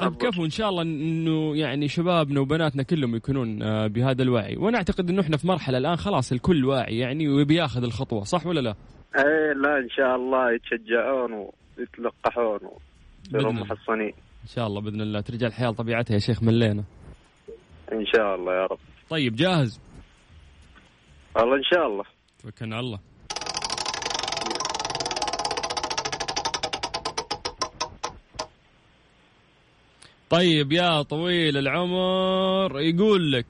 طيب 0.00 0.14
كفو 0.14 0.44
إن 0.44 0.50
شاء 0.50 0.68
الله 0.68 0.82
إنه 0.82 1.56
يعني 1.56 1.88
شبابنا 1.88 2.40
وبناتنا 2.40 2.82
كلهم 2.82 3.16
يكونون 3.16 3.62
آه، 3.62 3.86
بهذا 3.86 4.22
الوعي. 4.22 4.56
وأنا 4.56 4.78
أعتقد 4.78 5.10
إنه 5.10 5.20
إحنا 5.20 5.36
في 5.36 5.46
مرحلة 5.46 5.78
الآن 5.78 5.96
خلاص 5.96 6.32
الكل 6.32 6.64
واعي 6.64 6.98
يعني 6.98 7.28
ويبي 7.28 7.54
ياخذ 7.54 7.82
الخطوة 7.82 8.24
صح 8.24 8.46
ولا 8.46 8.60
لا؟ 8.60 8.74
إيه 9.16 9.52
لا 9.52 9.78
إن 9.78 9.88
شاء 9.90 10.16
الله 10.16 10.52
يتشجعون 10.52 11.32
ويتلقحون 11.78 12.60
ويصيرون. 13.32 13.54
محصنين. 13.54 14.12
إن 14.42 14.48
شاء 14.48 14.66
الله 14.66 14.80
بإذن 14.80 15.00
الله. 15.00 15.20
ترجع 15.20 15.46
الحياة 15.46 15.68
لطبيعتها 15.68 16.14
يا 16.14 16.18
شيخ 16.18 16.42
ملينا. 16.42 16.84
إن 17.92 18.06
شاء 18.06 18.34
الله 18.34 18.52
يا 18.54 18.66
رب. 18.66 18.78
طيب 19.10 19.36
جاهز؟ 19.36 19.80
والله 21.36 21.56
إن 21.56 21.64
شاء 21.64 21.86
الله. 21.86 22.04
توكلنا 22.42 22.76
على 22.76 22.86
الله. 22.86 22.98
طيب 30.32 30.72
يا 30.72 31.02
طويل 31.02 31.56
العمر 31.58 32.80
يقول 32.80 33.32
لك 33.32 33.46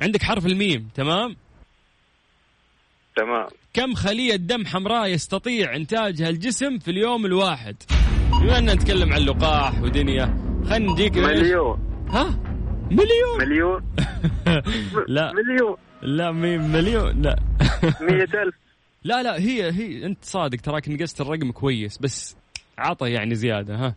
عندك 0.00 0.22
حرف 0.22 0.46
الميم 0.46 0.88
تمام؟ 0.94 1.36
تمام. 3.16 3.46
كم 3.74 3.94
خلية 3.94 4.36
دم 4.36 4.66
حمراء 4.66 5.08
يستطيع 5.08 5.76
إنتاجها 5.76 6.28
الجسم 6.28 6.78
في 6.78 6.90
اليوم 6.90 7.26
الواحد؟ 7.26 7.76
بما 8.40 8.58
أننا 8.58 8.74
نتكلم 8.74 9.12
عن 9.12 9.20
لقاح 9.20 9.82
ودنيا 9.82 10.24
خلينا 10.68 10.92
نجيك؟ 10.92 11.16
مليون. 11.16 12.06
ها؟ 12.10 12.38
مليون؟ 12.90 13.38
مليون. 13.38 13.82
لا. 15.16 15.32
مليون. 15.32 15.76
لا 16.02 16.32
ميم 16.32 16.72
مليون 16.72 17.22
لا. 17.22 17.36
مية 18.10 18.42
ألف. 18.42 18.54
لا 19.04 19.22
لا 19.22 19.40
هي 19.40 19.72
هي 19.72 20.06
أنت 20.06 20.24
صادق 20.24 20.60
تراك 20.60 20.88
نقصت 20.88 21.20
الرقم 21.20 21.50
كويس 21.52 21.98
بس 21.98 22.36
عطى 22.78 23.10
يعني 23.10 23.34
زيادة 23.34 23.76
ها. 23.76 23.94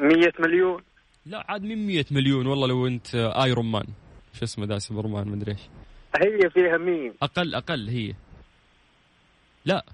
مية 0.00 0.32
مليون. 0.38 0.82
لا 1.26 1.44
عاد 1.48 1.62
من 1.62 1.86
100 1.86 2.04
مليون؟ 2.10 2.46
والله 2.46 2.68
لو 2.68 2.86
انت 2.86 3.14
Iron 3.14 3.70
Man 3.70 3.86
شو 4.32 4.44
اسمه 4.44 4.66
ذا 4.66 4.78
سوبرمان 4.78 5.28
مدري 5.28 5.52
إيش. 5.52 5.60
هي 6.16 6.50
فيها 6.50 6.78
ميم. 6.78 7.14
أقل 7.22 7.54
أقل 7.54 7.88
هي. 7.88 8.14
لا. 9.64 9.84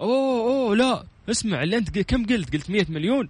أوه 0.00 0.40
أوه 0.40 0.76
لا. 0.76 1.04
اسمع 1.30 1.62
اللي 1.62 1.76
أنت 1.76 1.98
كم 1.98 2.26
قلت؟ 2.26 2.52
قلت 2.54 2.70
100 2.70 2.86
مليون؟ 2.88 3.28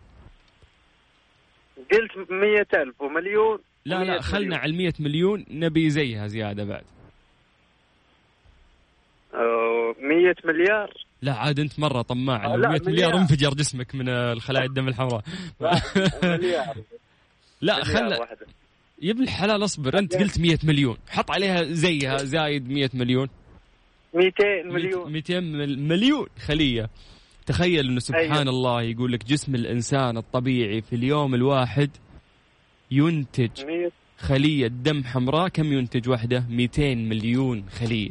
قلت 1.77 2.31
مية 2.31 2.69
ألف 2.75 3.01
ومليون 3.03 3.59
لا 3.85 4.05
لا 4.05 4.21
خلنا. 4.21 4.57
على 4.57 4.71
ال 4.71 4.77
100 4.77 4.93
مليون 5.01 5.47
نبي 5.51 5.91
زيها 5.91 6.27
زيادة 6.27 6.65
بعد. 6.65 6.85
أوه، 9.35 9.97
مية 10.01 10.37
مليار. 10.45 11.06
لا 11.23 11.35
عاد 11.35 11.61
انت 11.61 11.79
مرة 11.81 12.03
طماع 12.03 12.45
آه، 12.47 12.57
لو 12.57 12.63
لا، 12.63 12.69
100 12.69 12.81
مليار 12.81 12.93
مليار. 13.09 13.19
انفجر 13.19 13.55
جسمك 13.55 13.95
من 13.95 14.09
الخلايا 14.09 14.65
الدم 14.71 14.89
الحمراء. 14.89 15.23
مليار. 16.23 16.77
لا 17.61 17.85
خل. 17.85 18.13
يا 19.03 19.13
ابن 19.13 19.23
الحلال 19.23 19.65
اصبر 19.65 19.99
انت 19.99 20.17
قلت 20.17 20.39
100 20.41 20.59
مليون. 20.65 20.97
حط 21.09 21.31
عليها 21.31 21.63
زيها 21.63 22.17
زايد 22.17 22.69
100 22.69 22.91
مليون. 22.95 23.29
ميتين 24.15 24.69
مليون. 24.73 25.13
200 25.13 25.41
مل- 25.41 25.79
مليون. 25.79 26.27
خلية. 26.47 26.91
تخيل 27.47 27.87
إنه 27.87 28.01
سبحان 28.01 28.31
أيوة. 28.33 28.43
الله 28.43 28.83
يقول 28.83 29.13
لك 29.13 29.25
جسم 29.25 29.55
الإنسان 29.55 30.17
الطبيعي 30.17 30.81
في 30.83 30.97
اليوم 30.97 31.35
الواحد 31.35 31.91
ينتج 32.91 33.51
خلية 34.19 34.67
دم 34.67 35.05
حمراء. 35.05 35.49
كم 35.49 35.73
ينتج 35.73 36.09
واحدة 36.09 36.45
200 36.51 36.95
مليون 36.95 37.65
خلية. 37.81 38.11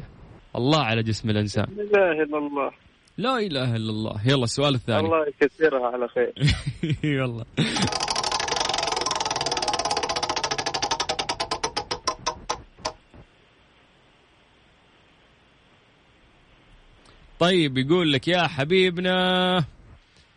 الله 0.55 0.79
على 0.83 1.03
جسم 1.03 1.29
الإنسان. 1.29 1.65
لا 1.75 1.83
إله 1.83 2.23
إلا 2.23 2.37
الله. 2.37 2.71
لا 3.17 3.37
إله 3.39 3.75
إلا 3.75 3.89
الله. 3.91 4.21
يلا 4.27 4.43
السؤال 4.43 4.75
الثاني. 4.75 4.99
الله 4.99 5.27
يكثرها 5.27 5.87
على 5.87 6.07
خير. 6.07 6.33
يلا. 7.03 7.45
طيب 17.39 17.77
يقول 17.77 18.13
لك 18.13 18.27
يا 18.27 18.47
حبيبنا 18.47 19.57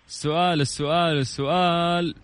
السؤال 0.08 0.60
السؤال. 0.60 1.18
السؤال. 1.18 2.14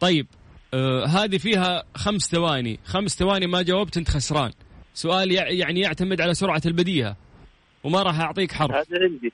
طيب 0.00 0.26
آه 0.74 1.04
هذه 1.06 1.38
فيها 1.38 1.84
خمس 1.94 2.30
ثواني. 2.30 2.80
خمس 2.84 3.18
ثواني 3.18 3.46
ما 3.46 3.62
جاوبت 3.62 3.96
انت 3.96 4.10
خسران. 4.10 4.52
سؤال 4.94 5.32
يع- 5.32 5.48
يعني 5.48 5.80
يعتمد 5.80 6.20
على 6.20 6.34
سرعة 6.34 6.62
البديهة. 6.66 7.16
وما 7.84 8.02
راح 8.02 8.20
أعطيك 8.20 8.52
حرف. 8.52 8.70
هذا 8.74 8.86
عندي. 9.02 9.32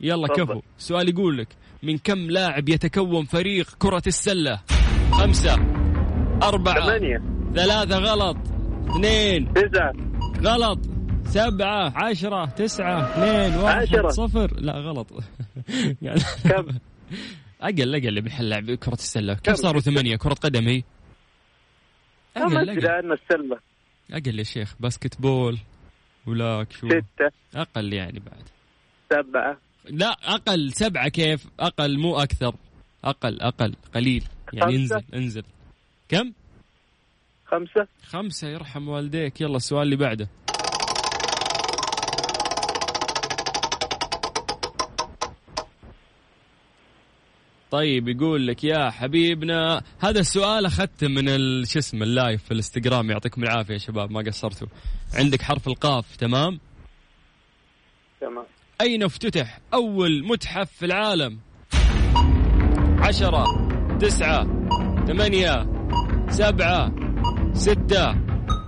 يلا. 0.00 0.28
كفو. 0.28 0.60
سؤال 0.78 1.08
يقول 1.08 1.38
لك 1.38 1.48
من 1.82 1.98
كم 1.98 2.18
لاعب 2.18 2.68
يتكون 2.68 3.24
فريق 3.24 3.74
كرة 3.78 4.02
السلة؟ 4.06 4.60
خمسة 5.12 5.54
أربعة 6.42 6.86
ثمانية. 6.86 7.22
ثلاثة 7.54 7.98
غلط. 7.98 8.36
اثنين 8.90 9.52
تسعة. 9.54 9.92
غلط. 10.42 10.78
سبعة 11.24 11.92
عشرة 11.96 12.44
تسعة 12.46 13.00
اثنين 13.02 13.60
واحد 13.60 13.82
عشرة. 13.82 14.08
صفر. 14.08 14.60
لا 14.60 14.72
غلط. 14.72 15.10
يعني 16.02 16.20
كم؟ 16.44 16.66
أقل 17.60 17.94
أقل 17.94 18.08
اللي 18.08 18.20
بيحل 18.20 18.48
لعب 18.48 18.70
كرة 18.70 18.94
السلة. 18.94 19.34
كم؟ 19.34 19.54
صاروا 19.54 19.80
ثمانية 19.80 20.16
كرة 20.16 20.34
قدم 20.34 20.68
هي؟ 20.68 20.82
ما 22.36 22.42
أقل 22.44 22.70
أدري 22.70 22.86
أقل. 22.86 22.88
عن 22.90 23.12
السلة 23.12 23.58
أقل 24.12 24.38
يا 24.38 24.44
شيخ 24.44 24.74
باسكت 24.80 25.20
بول 25.20 25.58
ولاك 26.26 26.72
شو؟ 26.72 26.88
ستة. 26.88 27.30
أقل 27.54 27.92
يعني 27.92 28.20
بعد. 28.20 28.42
سبعة. 29.10 29.58
لا 29.90 30.10
أقل 30.10 30.72
سبعة 30.72 31.08
كيف؟ 31.08 31.46
أقل 31.60 31.98
مو 31.98 32.16
أكثر. 32.16 32.54
أقل 33.04 33.40
أقل 33.40 33.74
قليل. 33.94 34.24
يعني 34.52 34.78
خمسة. 34.78 34.96
انزل 34.96 35.04
انزل. 35.14 35.42
كم؟ 36.08 36.32
خمسة. 37.46 37.86
خمسة 38.02 38.48
يرحم 38.48 38.88
والديك. 38.88 39.40
يلا 39.40 39.56
السؤال 39.56 39.82
اللي 39.82 39.96
بعده. 39.96 40.28
طيب 47.70 48.08
يقول 48.08 48.46
لك 48.46 48.64
يا 48.64 48.90
حبيبنا 48.90 49.82
هذا 49.98 50.20
السؤال 50.20 50.66
أخذته 50.66 51.08
من 51.08 51.24
شو 51.64 51.78
اسمه 51.78 52.02
اللايف 52.02 52.44
في 52.44 52.50
الإنستغرام. 52.50 53.10
يعطيكم 53.10 53.42
العافية 53.42 53.72
يا 53.72 53.78
شباب 53.78 54.10
ما 54.10 54.20
قصرتوا. 54.20 54.68
عندك 55.14 55.42
حرف 55.42 55.68
القاف 55.68 56.16
تمام؟ 56.16 56.60
تمام. 58.20 58.44
أين 58.80 59.02
افتتح 59.02 59.60
أول 59.74 60.24
متحف 60.24 60.72
في 60.72 60.86
العالم؟ 60.86 61.38
عشرة 63.00 63.44
تسعة 63.98 64.44
ثمانية 65.06 65.66
سبعة 66.28 66.92
ستة 67.52 68.14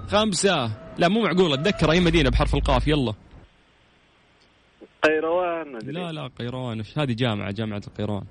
خمسة. 0.07 0.77
لا 0.99 1.09
مو 1.09 1.23
معقولة 1.23 1.55
أتذكر 1.55 1.91
أي 1.91 2.01
مدينة 2.01 2.31
بحرف 2.31 2.55
القاف. 2.55 2.89
يلا. 2.89 3.15
قيروان 5.05 5.79
لا 5.83 6.13
لا 6.13 6.31
قيروان. 6.39 6.83
هذه؟ 6.97 7.13
جامعة 7.13 7.51
جامعة 7.51 7.83
القيروان. 7.87 8.25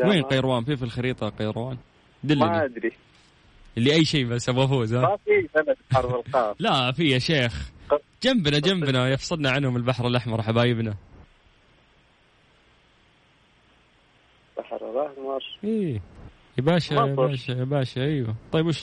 وين 0.00 0.22
قيروان؟ 0.22 0.64
في 0.64 0.76
في 0.76 0.82
الخريطة 0.82 1.28
قيروان؟ 1.28 1.76
ما 1.76 2.34
دلني 2.34 2.64
أدري. 2.64 2.92
اللي 3.78 3.92
أي 3.92 4.04
شيء 4.04 4.26
بس 4.26 4.48
أبغى 4.48 4.64
أفوز 4.64 4.94
ها؟ 4.94 5.00
ما 5.00 5.16
في 5.16 5.48
بلد 5.54 5.76
حرف 5.92 6.14
القاف. 6.14 6.56
لا 6.60 6.92
في 6.92 7.08
يا 7.10 7.18
شيخ. 7.18 7.70
جنبنا 8.22 8.58
جنبنا. 8.58 9.08
يفصلنا 9.08 9.50
عنهم 9.50 9.76
البحر 9.76 10.06
الأحمر 10.06 10.42
حبايبنا. 10.42 10.94
بحر 14.58 14.76
الأحمر. 14.76 15.40
إيه. 15.64 16.00
يا 16.58 16.62
باشا 16.62 16.94
يا. 16.94 17.04
باشا 17.04 17.52
يا 17.52 17.64
باشا 17.64 18.00
أيوه. 18.00 18.34
طيب 18.52 18.66
وش؟ 18.66 18.82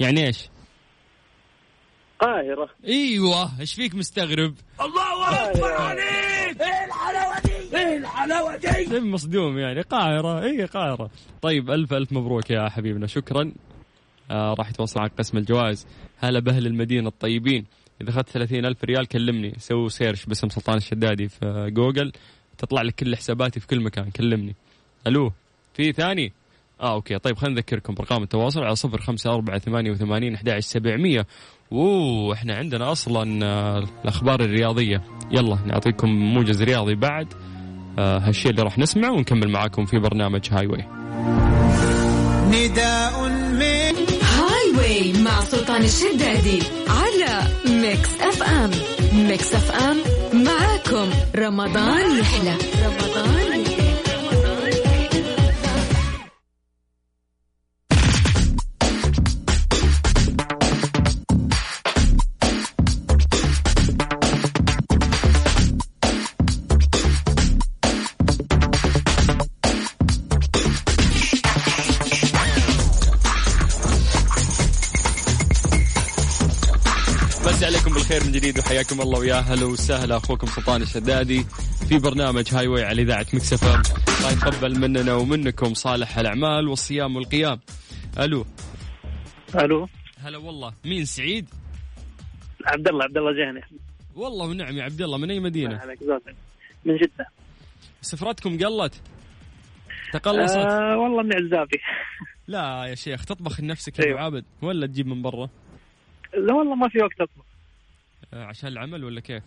يعني 0.00 0.26
إيش؟ 0.26 0.48
قاهرة. 2.20 2.68
إيوه. 2.86 3.60
إيش 3.60 3.74
فيك 3.74 3.94
مستغرب؟ 3.94 4.54
زي 8.84 9.00
مصدوم 9.00 9.58
يعني. 9.58 9.80
قاهرة. 9.80 10.42
اي 10.42 10.64
قاهرة. 10.64 11.10
طيب 11.42 11.70
ألف 11.70 11.92
ألف 11.92 12.12
مبروك 12.12 12.50
يا 12.50 12.68
حبيبنا. 12.68 13.06
شكرا. 13.06 13.52
آه 14.30 14.54
راح 14.58 14.70
يتواصل 14.70 15.00
معك 15.00 15.12
قسم 15.18 15.38
الجوائز. 15.38 15.86
هلا 16.18 16.40
بأهل 16.40 16.66
المدينة 16.66 17.08
الطيبين. 17.08 17.64
إذا 18.00 18.10
أخذت 18.10 18.28
30 18.28 18.64
ألف 18.66 18.84
ريال 18.84 19.06
كلمني. 19.06 19.54
سوي 19.58 19.88
search 19.88 20.26
باسم 20.26 20.48
سلطان 20.48 20.76
الشدادي 20.76 21.28
في 21.28 21.70
جوجل. 21.70 22.12
تطلع 22.58 22.82
لك 22.82 22.94
كل 22.94 23.16
حساباتي 23.16 23.60
في 23.60 23.66
كل 23.66 23.80
مكان. 23.80 24.10
كلمني. 24.10 24.54
ألو 25.06 25.32
في 25.74 25.92
ثاني؟ 25.92 26.32
آه 26.80 26.92
okay. 26.94 27.18
طيب 27.18 27.36
خلينا 27.36 27.54
نذكركم. 27.56 27.94
بأرقام 27.94 28.22
التواصل 28.22 28.64
على 28.64 28.76
صفر 28.76 29.00
خمسة 29.00 29.34
أربعة 29.34 29.58
ثمانية 29.58 29.90
وثمانين 29.90 30.34
أحد 30.34 30.58
سبعمية. 30.58 31.26
أوه 31.72 32.34
إحنا 32.34 32.54
عندنا 32.54 32.92
أصلا 32.92 33.46
آه، 33.46 33.84
الأخبار 34.04 34.40
الرياضية. 34.40 35.02
يلا 35.30 35.58
نعطيكم 35.66 36.08
موجز 36.08 36.62
رياضي 36.62 36.94
بعد. 36.94 37.34
هالشيء 37.98 38.50
اللي 38.50 38.62
راح 38.62 38.78
نسمعه 38.78 39.12
ونكمل 39.12 39.48
معاكم 39.48 39.86
في 39.86 39.98
برنامج 39.98 40.48
هاي 40.52 40.66
واي 40.66 40.84
نداء 42.48 43.28
من 43.28 43.94
Highway 44.22 45.12
مع 45.22 45.40
سلطان 45.40 45.82
الشدادي 45.84 46.62
على 46.88 47.42
Mix 47.80 48.08
FM. 48.20 48.70
Mix 49.28 49.54
FM 49.54 49.96
معاكم. 50.44 51.10
رمضان 51.36 52.18
يحلى. 52.18 52.54
رمضان 52.84 53.51
جديد 78.52 78.64
وحياكم 78.64 79.00
الله 79.00 79.18
ويا 79.18 79.34
هلا 79.34 79.64
وسهلا. 79.64 80.16
أخوكم 80.16 80.46
سلطان 80.46 80.82
الشدادي 80.82 81.44
في 81.88 81.98
برنامج 81.98 82.54
Highway 82.54 82.84
على 82.84 83.02
إذاعة 83.02 83.26
Mix 83.34 83.52
FM 83.52 83.82
الله 84.18 84.32
يتقبل 84.32 84.78
مننا 84.78 85.14
ومنكم 85.14 85.74
صالح 85.74 86.18
الأعمال 86.18 86.68
والصيام 86.68 87.16
والقيام. 87.16 87.60
ألو. 88.18 88.46
ألو. 89.54 89.88
هلا 90.18 90.38
والله. 90.38 90.72
مين 90.84 91.04
سعيد؟ 91.04 91.48
عبد 92.66 92.88
الله 92.88 93.04
عبد 93.04 93.16
الله 93.16 93.32
جهني 93.32 93.62
والله 94.16 94.46
ونعم 94.46 94.76
يا 94.78 94.82
عبد 94.82 95.02
الله. 95.02 95.18
من 95.18 95.30
أي 95.30 95.40
مدينة. 95.40 95.80
من 96.84 96.96
جدة. 96.96 97.26
سفرتكم 98.00 98.58
قلت؟ 98.58 98.94
تقلصت؟ 100.12 100.56
آه 100.56 100.96
والله 100.98 101.22
من 101.22 101.34
عزابي. 101.34 101.80
لا 102.48 102.84
يا 102.84 102.94
شيخ 102.94 103.24
تطبخ 103.24 103.60
لنفسك 103.60 103.98
يا 103.98 104.04
أبو 104.04 104.10
أيوة. 104.10 104.20
عابد. 104.20 104.44
ولا 104.62 104.86
تجيب 104.86 105.06
من 105.06 105.22
برا؟ 105.22 105.48
لا 106.34 106.54
والله 106.54 106.74
ما 106.74 106.88
في 106.88 106.98
وقت 106.98 107.20
أطبخ. 107.20 107.51
عشان 108.32 108.68
العمل 108.68 109.04
ولا 109.04 109.20
كيف؟ 109.20 109.42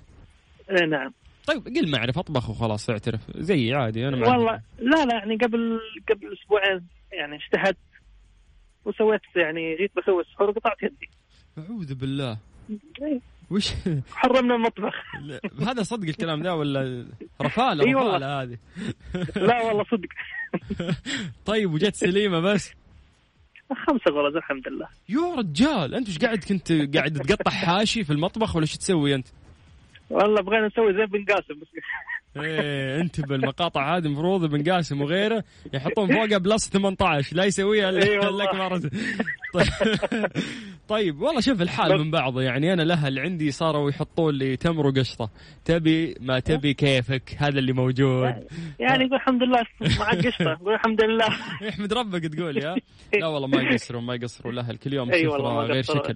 اي 0.72 0.86
نعم. 0.88 1.14
طيب 1.48 1.66
قل 1.66 1.92
ما 1.92 1.98
اعرف 1.98 2.18
أطبخ 2.18 2.50
وخلاص 2.50 2.90
اعترف. 2.90 3.22
زي 3.36 3.74
عادي 3.74 4.08
أنا 4.08 4.18
معك. 4.18 4.30
والله 4.30 4.62
لا 4.80 5.06
لا 5.06 5.16
يعني 5.16 5.36
قبل 5.36 5.80
قبل 6.10 6.34
أسبوعين 6.34 6.88
يعني 7.12 7.36
اجتهدت 7.36 7.78
وسويت 8.86 9.22
يعني 9.36 9.76
جيت 9.76 9.92
بسوي 9.98 10.22
السحور 10.22 10.50
وقطعت 10.50 10.84
يدي. 10.84 11.10
أعوذ 11.58 11.96
بالله. 11.96 12.38
إيه، 13.02 13.20
وش؟ 13.52 13.72
حرمنا 14.14 14.56
المطبخ. 14.56 14.94
هذا 15.70 15.84
صدق 15.84 16.08
الكلام 16.08 16.44
ذا 16.44 16.52
ولا 16.52 17.06
رفالة. 17.42 17.84
رفالة 17.84 18.42
هذه. 18.42 18.58
لا 19.36 19.62
والله 19.62 19.84
صدق. 19.84 20.10
طيب 21.46 21.74
وجت 21.74 21.96
سليمة 21.96 22.40
بس. 22.40 22.74
خمسة 23.74 24.12
غرز 24.12 24.36
الحمد 24.36 24.68
لله 24.68 24.88
يا 25.10 25.36
رجال 25.36 25.96
أنت 25.96 26.08
إيش 26.08 26.20
قاعد 26.20 26.38
كنت 26.38 26.72
قاعد 26.96 27.14
تقطع 27.14 27.52
حاشي 27.52 28.04
في 28.04 28.14
المطبخ 28.14 28.56
ولا 28.56 28.66
شو 28.66 28.78
تسوي 28.78 29.16
أنت؟ 29.16 29.28
والله 30.10 30.42
بغينا 30.42 30.68
نسوي 30.68 30.94
زي 30.94 31.06
بن 31.06 31.26
قاسم 31.26 31.60
بس 31.60 31.68
إيه 32.38 33.02
انت 33.02 33.22
بالمقاطع 33.22 33.98
هذه 33.98 34.06
المفروض 34.06 34.44
ابن 34.44 34.72
قاسم 34.72 35.02
وغيره 35.02 35.44
يحطون 35.74 36.08
فوقها 36.08 36.38
بلس 36.38 36.70
18 36.70 37.36
لا 37.36 37.44
يسويها 37.44 37.90
الا. 37.90 38.44
لك 38.44 38.56
مرة 38.56 38.82
طيب, 39.54 39.68
طيب 40.88 41.22
والله 41.22 41.42
شوف 41.42 41.62
الحال 41.62 41.98
من 42.00 42.12
بعضه 42.12 42.42
يعني 42.42 42.74
أنا 42.74 42.82
لها 42.82 43.08
اللي 43.08 43.22
عندي 43.22 43.52
صاروا 43.52 43.90
يحطون 43.90 44.34
لي 44.36 44.58
تمر 44.58 44.88
وقشطة. 44.88 45.30
تبي 45.66 46.16
ما 46.22 46.40
تبي 46.40 46.74
كيفك 46.74 47.36
هذا 47.38 47.60
اللي 47.60 47.74
موجود. 47.74 48.34
يعني 48.80 49.04
يقول 49.04 49.16
الحمد 49.16 49.44
لله 49.44 49.64
معك 50.00 50.28
قشطة. 50.28 50.52
يقول 50.52 50.74
الحمد 50.74 51.02
لله. 51.04 51.28
يحمد 51.70 51.94
ربك 51.94 52.22
تقول 52.24 52.58
يا. 52.58 52.76
لا 53.22 53.28
والله 53.28 53.48
ما 53.48 53.62
يقصرون 53.62 54.04
ما 54.04 54.16
يقصرون 54.16 54.54
الاهل 54.54 54.78
كل 54.78 54.94
يوم 54.94 55.08
ما 55.08 55.16
غير. 55.64 55.84
شكل. 55.84 56.16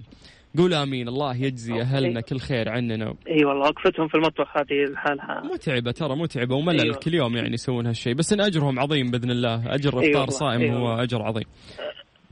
قول 0.58 0.74
آمين 0.74 1.08
الله 1.08 1.36
يجزي 1.36 1.80
أهلنا 1.80 2.20
كل 2.20 2.38
خير 2.38 2.68
عننا. 2.68 3.14
إي 3.28 3.44
والله 3.44 3.68
وقفتهم 3.68 4.08
في 4.08 4.14
المطبخ 4.14 4.56
هذه 4.56 4.92
لحالها 4.92 5.42
متعبة 5.54 5.90
ترى 5.90 6.16
متعبة 6.16 6.54
وملل 6.54 6.80
أيوة. 6.80 6.96
كل 6.96 7.14
يوم 7.14 7.36
يعني 7.36 7.54
يسوون 7.54 7.86
هالشيء 7.86 8.14
بس 8.14 8.32
إن 8.32 8.40
أجرهم 8.40 8.78
عظيم 8.80 9.10
بإذن 9.10 9.30
الله. 9.30 9.74
أجر 9.74 10.00
أي 10.00 10.10
إفطار 10.10 10.30
صائم 10.30 10.60
أي 10.60 10.72
هو. 10.72 10.92
أجر 10.94 11.22
عظيم. 11.22 11.44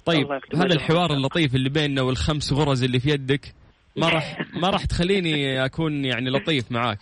طيب 0.05 0.27
هذا. 0.55 0.75
الحوار 0.75 1.13
اللطيف 1.13 1.55
اللي 1.55 1.69
بيننا 1.69 2.03
والخمس 2.03 2.53
غرز 2.53 2.85
اللي 2.85 3.01
في 3.01 3.11
يدك 3.11 3.55
ما 3.97 4.09
راح 4.09 4.39
ما 4.63 4.71
راح 4.71 4.85
تخليني 4.85 5.65
أكون 5.65 6.05
يعني 6.05 6.31
لطيف 6.31 6.73
معاك. 6.73 6.99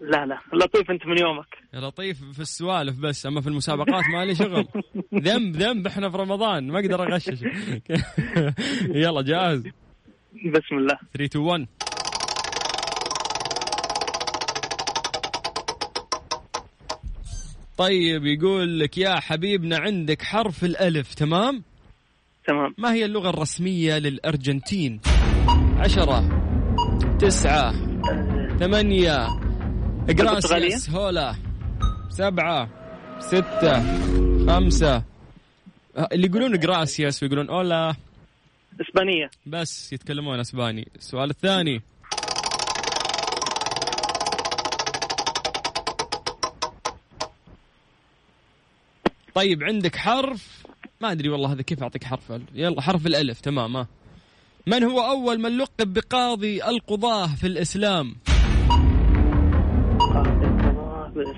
لا 0.00 0.26
لا 0.26 0.38
لطيف 0.52 0.90
أنت 0.90 1.06
من 1.06 1.18
يومك. 1.18 1.58
لطيف 1.74 2.24
في 2.32 2.40
السوالف 2.40 2.98
بس 3.00 3.26
أما 3.26 3.40
في 3.40 3.46
المسابقات 3.46 4.04
ما 4.12 4.24
لي 4.24 4.34
شغل. 4.34 4.66
ذنب 5.14 5.56
ذنب 5.56 5.86
إحنا 5.86 6.10
في 6.10 6.16
رمضان 6.16 6.68
ما 6.68 6.80
أقدر 6.80 7.02
أغشش. 7.02 7.42
يلا 9.04 9.22
جاهز. 9.22 9.64
بسم 10.34 10.76
الله. 10.76 10.98
3 11.14 11.24
2 11.24 11.44
1 11.44 11.66
طيب 17.76 18.26
يقول 18.26 18.80
لك 18.80 18.98
يا 18.98 19.20
حبيبنا 19.20 19.78
عندك 19.78 20.22
حرف 20.22 20.64
الألف 20.64 21.14
تمام؟ 21.14 21.62
تمام. 22.46 22.74
ما 22.78 22.92
هي 22.92 23.04
اللغة 23.04 23.30
الرسمية 23.30 23.98
للأرجنتين؟ 23.98 25.00
عشرة 25.78 26.28
تسعة 27.18 27.72
ثمانية؟ 28.58 29.26
جراسياس 30.08 30.90
هولا. 30.90 31.34
سبعة 32.10 32.68
ستة 33.20 33.82
خمسة. 34.46 35.02
اللي 36.12 36.26
يقولون 36.26 36.58
جراسياس 36.58 37.22
ويقولون 37.22 37.48
أولا. 37.48 37.94
إسبانية. 38.80 39.30
بس 39.46 39.92
يتكلمون 39.92 40.40
إسباني. 40.40 40.88
السؤال 40.96 41.30
الثاني. 41.30 41.82
طيب 49.34 49.62
عندك 49.62 49.96
حرف؟ 49.96 50.64
ما 51.00 51.12
أدري 51.12 51.28
والله 51.28 51.52
هذا 51.52 51.62
كيف 51.62 51.82
أعطيك 51.82 52.04
حرف 52.04 52.32
يلا 52.54 52.80
حرف 52.80 53.06
الألف. 53.06 53.40
تمام 53.40 53.76
ها. 53.76 53.86
من 54.66 54.84
هو 54.84 55.00
أول 55.00 55.40
من 55.40 55.58
لقب 55.58 55.92
بقاضي 55.92 56.64
القضاة 56.64 57.26
في 57.26 57.46
الإسلام؟ 57.46 58.16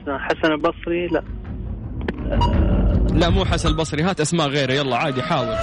حسن 0.08 0.52
البصري 0.52 1.06
لا. 1.06 1.22
لا 3.14 3.30
مو 3.30 3.44
حسن 3.44 3.68
البصري. 3.68 4.02
هات 4.02 4.20
أسماء 4.20 4.48
غيره. 4.48 4.72
يلا 4.72 4.96
عادي 4.96 5.22
حاول. 5.22 5.56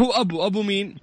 هو 0.00 0.10
أبو 0.10 0.46
أبو 0.46 0.62
مين؟ 0.62 0.96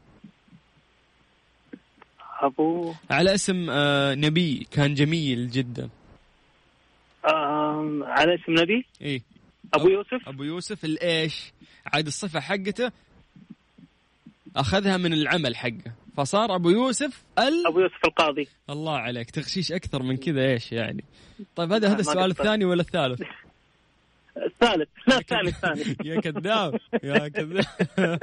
أبو. 2.42 2.94
على 3.10 3.34
اسم 3.36 3.68
آه 3.70 4.16
نبي 4.16 4.68
كان 4.72 4.94
جميل 4.94 5.50
جدا. 5.50 5.90
آم، 7.34 8.04
على 8.04 8.36
اسم 8.36 8.52
نبي؟ 8.62 8.86
إيه. 9.02 9.22
أبو 9.74 9.90
يوسف؟ 9.90 10.28
أبو 10.28 10.44
يوسف 10.44 10.86
الإيش؟ 10.86 11.54
عاد 11.94 12.08
الصفة 12.08 12.40
حقته 12.40 12.92
أخذها 14.56 14.98
من 14.98 15.14
العمل 15.14 15.56
حقه. 15.56 15.92
فصار 16.18 16.56
أبو 16.56 16.70
يوسف 16.70 17.24
ال 17.40 17.68
أبو 17.68 17.80
يوسف 17.80 18.06
القاضي. 18.06 18.48
الله 18.70 18.98
عليك 18.98 19.32
تغشيش 19.32 19.72
أكثر 19.72 20.04
من 20.04 20.18
كذا 20.18 20.52
إيش 20.52 20.72
يعني؟ 20.72 21.04
طيب 21.56 21.72
هذا 21.74 21.88
هذا 21.88 22.00
السؤال. 22.00 22.32
الثاني 22.32 22.66
ولا 22.66 22.82
الثالث؟ 22.82 23.22
الثالث. 24.46 24.90
لا 25.08 25.18
الثاني 25.24 25.50
الثاني 25.50 25.98
يا 26.06 26.22
كذاب 26.22 26.80
يا 27.04 27.28
كذاب. 27.28 27.66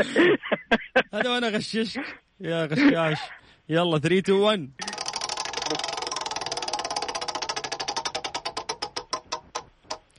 هذا 1.15 1.31
وأنا 1.31 1.49
غششك 1.49 2.03
يا 2.41 2.67
غشاش. 2.67 3.19
يلا 3.69 3.99
3 3.99 4.19
2 4.19 4.39
1 4.39 4.71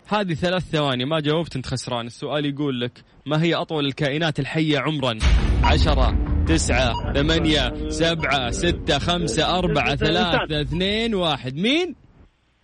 هذه 0.08 0.34
ثلاث 0.34 0.64
ثواني 0.64 1.06
ما 1.06 1.20
جاوبت 1.20 1.56
انت 1.56 1.66
خسران. 1.66 2.06
السؤال 2.06 2.46
يقول 2.46 2.82
لك 2.82 2.92
ما 3.26 3.44
هي 3.44 3.54
أطول 3.54 3.86
الكائنات 3.86 4.40
الحية 4.40 4.80
عمرا؟ 4.80 5.18
عشرة 5.64 6.18
تسعة 6.48 7.14
ثمانية 7.14 7.90
سبعة 7.90 8.52
ستة 8.52 9.00
خمسة 9.00 9.60
أربعة 9.60 9.96
ثلاثة 9.96 10.62
اثنين 10.62 11.16
واحد. 11.16 11.56
مين؟ 11.56 11.96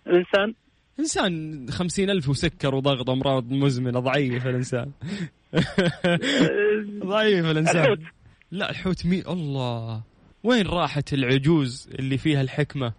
الإنسان. 0.06 0.61
إنسان 1.00 1.66
خمسين 1.70 2.10
ألف 2.10 2.28
وسكر 2.28 2.74
وضغط 2.74 3.10
أمراض 3.10 3.52
مزمنة 3.52 4.00
ضعيف 4.00 4.46
الإنسان. 4.46 4.90
ضعيف 7.04 7.46
الإنسان. 7.46 7.82
الحوت. 7.82 7.98
لا 8.50 8.70
الحوت 8.70 9.06
مين 9.06 9.22
الله. 9.28 10.02
وين 10.44 10.66
راحت 10.66 11.12
العجوز 11.12 11.88
اللي 11.98 12.18
فيها 12.18 12.40
الحكمة؟ 12.40 12.92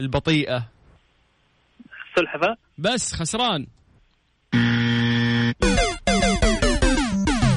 البطيئة. 0.00 0.68
سلحفاة؟ 2.16 2.56
بس 2.78 3.12
خسران. 3.12 3.66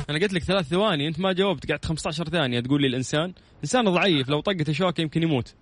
أنا 0.09 0.19
قلت 0.19 0.33
لك 0.33 0.43
ثلاث 0.43 0.67
ثواني 0.67 1.07
أنت 1.07 1.19
ما 1.19 1.33
جاوبت 1.33 1.71
قعدت 1.71 1.85
15 1.85 2.29
ثانية 2.29 2.59
تقول 2.59 2.81
لي 2.81 2.87
الإنسان. 2.87 3.33
إنسان 3.63 3.85
ضعيف 3.85 4.29
لو 4.29 4.39
طقت 4.39 4.71
شوكه 4.71 5.01
يمكن 5.01 5.23
يموت. 5.23 5.55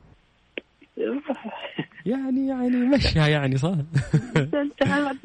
يعني 2.10 2.48
يعني 2.48 2.78
مشها 2.78 3.28
يعني 3.38 3.58
صح؟ 3.58 3.72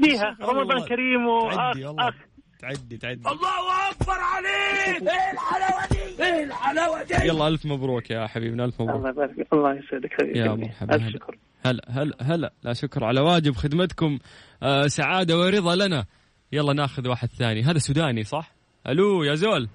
فيها 0.03 0.37
والله. 0.41 0.63
رمضان 0.63 0.89
كريم 0.89 1.27
تعدي 1.51 1.85
والله. 1.87 2.05
واخ 2.05 2.15
تعدي 2.59 2.97
تعدي. 2.97 3.21
الله 3.29 3.91
أكبر 3.91 4.13
عليك! 4.13 5.03
إيه 5.09 5.33
الحلاوة 5.33 5.87
دي؟ 5.91 6.25
إيه 6.25 6.45
الحلاوة 6.45 7.03
دي؟ 7.03 7.15
يلا 7.29 7.49
ألف 7.49 7.67
مبروك 7.67 8.11
يا 8.11 8.27
حبيبنا 8.27 8.65
ألف 8.65 8.81
مبروك. 8.81 8.97
الله 8.99 9.09
يبارك 9.11 9.47
الله 9.53 9.75
يسعدك 9.75 10.13
حبيبي. 10.21 10.39
يا 10.39 10.49
مرحبا 10.55 10.95
الف 10.95 11.03
هلا. 11.05 11.13
شكر 11.13 11.37
هلا 11.67 11.83
هلا 11.89 12.17
هلا. 12.23 12.53
لا 12.63 12.73
شكر 12.73 13.05
على 13.05 13.21
واجب 13.21 13.55
خدمتكم. 13.55 14.19
آه 14.63 14.87
سعادة 14.87 15.39
ورضا 15.39 15.75
لنا. 15.87 16.05
يلا 16.53 16.73
ناخذ 16.73 17.09
واحد 17.09 17.29
ثاني. 17.29 17.63
هذا 17.63 17.79
سوداني 17.79 18.25
صح؟ 18.25 18.53
ألو 18.89 19.23
يا 19.25 19.35
زول. 19.35 19.69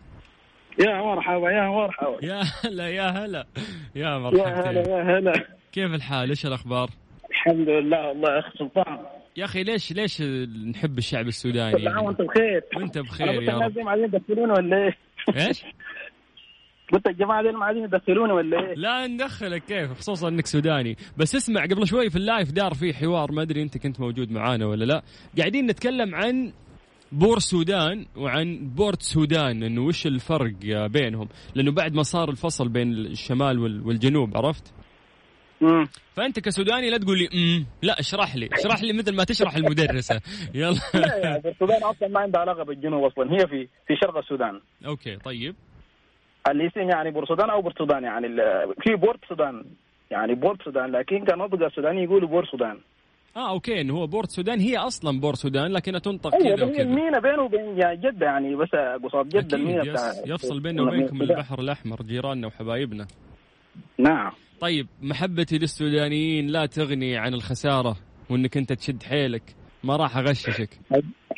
يا 0.80 1.02
مرحبا 1.02 1.52
يا 1.52 1.68
مرحبا. 1.70 2.18
يا 2.26 2.42
هلا 2.66 2.88
يا 2.90 3.10
هلا. 3.10 3.46
يا 3.96 4.32
يا 4.34 4.70
هلا 4.70 4.90
يا 4.90 5.20
هلا. 5.20 5.59
كيف 5.72 5.94
الحال؟ 5.94 6.30
إيش 6.30 6.46
الأخبار؟ 6.46 6.90
الحمد 7.32 7.70
لله 7.70 8.08
والله 8.08 8.34
يا 8.34 8.40
اخ 8.40 8.54
سلطان. 8.60 9.00
يا 9.38 9.46
أخي 9.46 9.64
ليش 9.64 9.92
ليش 9.92 10.22
نحب 10.72 10.98
الشعب 10.98 11.28
السوداني؟ 11.28 11.78
كل 11.78 11.88
عام؟ 11.88 12.06
وأنت 12.06 12.22
بخير. 12.22 12.62
وأنت 12.78 12.98
بخير 12.98 13.28
يا 13.28 13.40
الناس 13.40 13.62
رب. 13.64 13.74
دي 13.74 13.82
عايزين 13.82 14.06
يدخلوني 14.14 14.52
ولا 14.52 14.78
إيه؟ 14.78 14.98
إيش؟ 15.48 15.64
قلت 16.94 17.08
الجماعة 17.08 17.42
دي 17.44 17.52
ما 17.52 17.66
عايزين 17.66 17.84
يدخلوني 17.84 18.34
ولا 18.34 18.60
إيه؟ 18.70 18.74
لا 18.76 19.08
ندخلك 19.08 19.64
كيف؟ 19.66 19.92
خصوصا 19.94 20.28
إنك 20.28 20.46
سوداني. 20.46 20.98
بس 21.18 21.36
اسمع 21.36 21.64
قبل 21.64 21.88
شوي 21.88 22.10
في 22.10 22.16
ال 22.16 22.23
live 22.23 22.52
دار 22.52 22.74
في 22.74 22.94
حوار 22.94 23.32
ما 23.32 23.42
أدري 23.42 23.62
أنت 23.62 23.78
كنت 23.78 24.00
موجود 24.00 24.32
معانا 24.32 24.66
ولا 24.66 24.86
لا. 24.86 25.04
قاعدين 25.38 25.66
نتكلم 25.66 26.16
عن 26.16 26.52
بور 27.12 27.40
سودان 27.40 28.06
وعن 28.18 28.70
بورت 28.76 29.02
سودان 29.02 29.64
إنه 29.64 29.82
وش 29.82 30.08
الفرق 30.08 30.54
بينهم؟ 30.88 31.30
لأنه 31.56 31.72
بعد 31.72 31.94
ما 31.94 32.04
صار 32.04 32.30
الفصل 32.30 32.70
بين 32.70 32.92
الشمال 32.94 33.60
وال- 33.60 33.88
والجنوب 33.88 34.38
عرفت؟ 34.38 34.74
فأنت 36.14 36.40
كسوداني 36.40 36.90
لا 36.90 36.98
تقول 36.98 37.18
لي 37.18 37.30
امم 37.34 37.66
لا 37.82 38.00
اشرح 38.00 38.36
لي 38.36 38.50
اشرح 38.54 38.84
لي 38.84 38.94
مثل 38.94 39.16
ما 39.16 39.24
تشرح 39.24 39.56
المدرسة. 39.56 40.22
يلا. 40.56 40.80
السودان 41.46 41.84
أصلا 41.84 42.08
ما 42.08 42.20
عندها 42.20 42.42
علاقة 42.42 42.64
بالجنوب 42.64 43.04
أصلا 43.04 43.32
هي 43.34 43.48
في 43.48 43.68
في 43.88 43.96
شرق 44.04 44.18
السودان. 44.18 44.62
okay 44.86 45.16
طيب. 45.18 45.56
الاسم 46.50 46.80
يعني 46.90 47.12
بور 47.12 47.26
سودان 47.26 47.50
أو 47.50 47.62
بور 47.62 47.74
سودان 47.78 48.04
يعني 48.04 48.28
في 48.82 48.96
بورت 48.96 49.20
سودان 49.30 49.66
يعني 50.12 50.36
بورت 50.36 50.62
سودان 50.62 50.92
لكن 50.92 51.26
كان 51.26 51.38
نطق 51.38 51.64
السوداني 51.66 52.04
يقولوا 52.04 52.30
بور 52.30 52.46
سودان. 52.46 52.78
آه 53.38 53.50
okay 53.50 53.82
إنه 53.82 53.94
هو 53.98 54.08
بورت 54.08 54.30
سودان 54.30 54.60
هي 54.60 54.78
أصلا 54.78 55.20
بور 55.20 55.34
سودان 55.36 55.72
لكنها 55.72 56.00
تنطق 56.00 56.36
أيوه 56.36 56.56
كذا 56.56 56.66
وكذا. 56.66 56.82
المينا 56.82 57.20
بينه 57.20 57.42
وبين 57.44 57.78
يعني 57.80 57.98
جدة 57.98 58.26
يعني 58.26 58.56
بس 58.56 58.70
قصاد 59.04 59.30
جدة 59.30 59.58
المينا 59.58 59.84
يفصل 60.26 60.60
بيننا 60.60 60.82
وبينكم 60.84 61.22
البحر 61.22 61.60
الأحمر 61.60 62.02
جيراننا 62.02 62.48
وحبايبنا. 62.48 63.08
نعم. 63.98 64.32
طيب 64.62 64.88
محبتي 65.02 65.58
للسودانيين 65.58 66.48
لا 66.48 66.66
تغني 66.66 67.18
عن 67.18 67.34
الخسارة 67.34 67.96
وإنك 68.30 68.58
أنت 68.58 68.74
تشد 68.74 69.04
حيلك. 69.04 69.44
ما 69.84 69.96
راح 69.96 70.18
أغششك. 70.18 70.70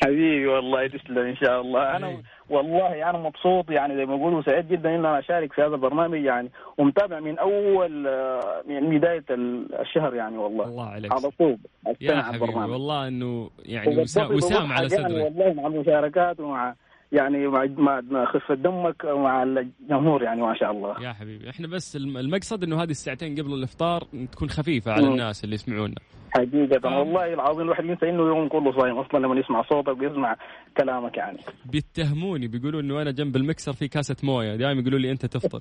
حبيبي 0.03 0.47
والله 0.47 0.87
تسلم 0.87 1.17
إن 1.17 1.35
شاء 1.35 1.61
الله. 1.61 1.95
أنا 1.97 2.07
إيه. 2.07 2.21
والله 2.49 3.09
أنا 3.09 3.17
مبسوط 3.17 3.69
يعني 3.71 3.95
زي 3.95 4.05
ما 4.05 4.15
يقولوا 4.15 4.41
سعيد 4.41 4.67
جدا 4.67 4.89
إن 4.89 4.95
أنا 5.05 5.19
أشارك 5.19 5.53
في 5.53 5.61
هذا 5.61 5.75
البرنامج 5.75 6.23
يعني 6.23 6.49
ومتابع 6.77 7.19
من 7.19 7.39
أول 7.39 8.07
آه، 8.07 8.63
من 8.67 8.97
بداية 8.99 9.23
ال- 9.29 9.75
الشهر 9.81 10.15
يعني 10.15 10.37
والله. 10.37 10.65
الله 10.65 10.85
عليك. 10.85 11.11
على 11.11 11.29
طول. 11.39 11.57
يا 12.01 12.21
حبيبي 12.21 12.45
البرنامج. 12.45 12.71
والله 12.71 13.07
إنه 13.07 13.49
يعني 13.65 13.97
وسام, 13.97 14.71
على 14.71 14.89
صدرك. 14.89 15.23
والله 15.23 15.53
مع 15.53 15.67
المشاركات 15.67 16.39
ومع 16.39 16.75
يعني 17.11 17.47
مع 17.47 17.65
مع- 17.77 18.01
مع 18.11 18.25
خفة 18.25 18.55
دمك 18.55 19.03
ومع 19.03 19.43
الجمهور 19.43 20.23
يعني 20.23 20.41
ما 20.41 20.55
شاء 20.55 20.71
الله. 20.71 21.01
يا 21.03 21.13
حبيبي 21.13 21.49
إحنا 21.49 21.67
بس 21.67 21.95
الم- 21.95 22.17
المقصد 22.17 22.63
إنه 22.63 22.83
هذه 22.83 22.89
الساعتين 22.89 23.35
قبل 23.41 23.53
الإفطار 23.53 24.03
تكون 24.31 24.49
خفيفة 24.49 24.91
على. 24.91 25.07
الناس 25.07 25.43
اللي 25.43 25.55
يسمعونا. 25.55 25.95
حقيقة 26.33 26.89
آه. 26.89 26.99
والله 26.99 27.33
العظيم 27.33 27.61
الواحد 27.61 27.85
ينسى 27.85 28.09
إنه 28.09 28.23
يوم 28.23 28.47
كله 28.47 28.79
صايم 28.79 28.97
أصلا 28.97 29.19
لما 29.19 29.39
يسمع 29.39 29.61
صوتك 29.63 30.01
ويسمع 30.01 30.35
كلامك 30.77 31.17
يعني. 31.17 31.37
بيتهموني 31.65 32.47
بيقولوا 32.47 32.81
إنه 32.81 33.01
أنا 33.01 33.11
جنب 33.11 33.35
المكسر 33.35 33.73
في 33.73 33.87
كاسة 33.87 34.15
موية 34.23 34.55
دائما 34.55 34.81
يقولوا 34.81 34.99
لي 34.99 35.11
أنت 35.11 35.25
تفطر. 35.25 35.59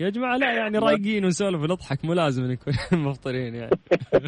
يا 0.00 0.08
جماعة 0.10 0.36
لا 0.36 0.52
يعني 0.52 0.78
رايقين 0.78 1.24
ونسولف 1.24 1.62
ونضحك 1.62 2.04
مو 2.04 2.12
لازم 2.12 2.44
نكون 2.44 2.72
مفطرين 3.08 3.54
يعني. 3.54 3.70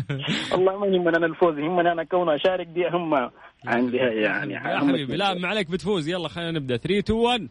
والله 0.52 0.78
ما 0.78 0.86
يهمني 0.86 1.16
أنا 1.16 1.26
الفوز 1.26 1.58
يهمني 1.58 1.92
أنا 1.92 2.04
كون 2.04 2.28
اشارك 2.34 2.66
دي 2.66 2.88
اهم 2.88 3.30
عندي 3.66 3.96
يعني 3.96 4.54
يا 4.54 4.78
حبيبي 4.78 5.16
لا 5.16 5.34
ما 5.34 5.48
عليك 5.48 5.70
بتفوز. 5.70 6.08
يلا 6.08 6.28
خلينا 6.28 6.50
نبدأ. 6.50 6.76
3 6.76 6.98
2 6.98 7.18
1 7.18 7.48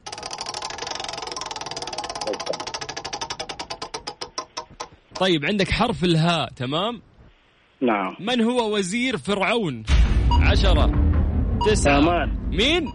طيب 5.20 5.46
عندك 5.46 5.72
حرف 5.72 6.04
الهاء 6.04 6.50
تمام؟ 6.50 7.02
نعم. 7.82 8.16
من 8.20 8.42
هو 8.42 8.76
وزير 8.76 9.18
فرعون؟ 9.18 9.84
عشرة 10.32 10.92
تسعة. 11.68 11.98
هامان. 11.98 12.50
مين؟ 12.50 12.94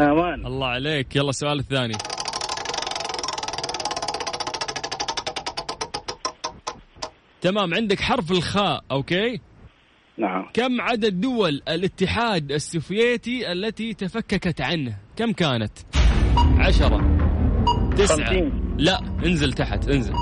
آمان. 0.00 0.46
الله 0.46 0.66
عليك. 0.66 1.16
يلا 1.16 1.30
السؤال 1.30 1.58
الثاني. 1.58 1.94
تمام 7.40 7.74
عندك 7.74 8.00
حرف 8.00 8.30
الخاء 8.30 8.84
أوكي؟ 8.90 9.40
نعم. 10.22 10.48
كم 10.54 10.80
عدد 10.80 11.20
دول 11.20 11.62
الاتحاد 11.68 12.52
السوفيتي 12.52 13.52
التي 13.52 13.94
تفككت 13.94 14.60
عنه؟ 14.60 14.96
كم 15.16 15.32
كانت؟ 15.32 15.72
عشرة. 16.58 17.18
تسعة. 17.96 18.16
خمسين. 18.16 18.74
لا 18.78 18.98
انزل 19.26 19.52
تحت 19.52 19.88
انزل. 19.88 20.14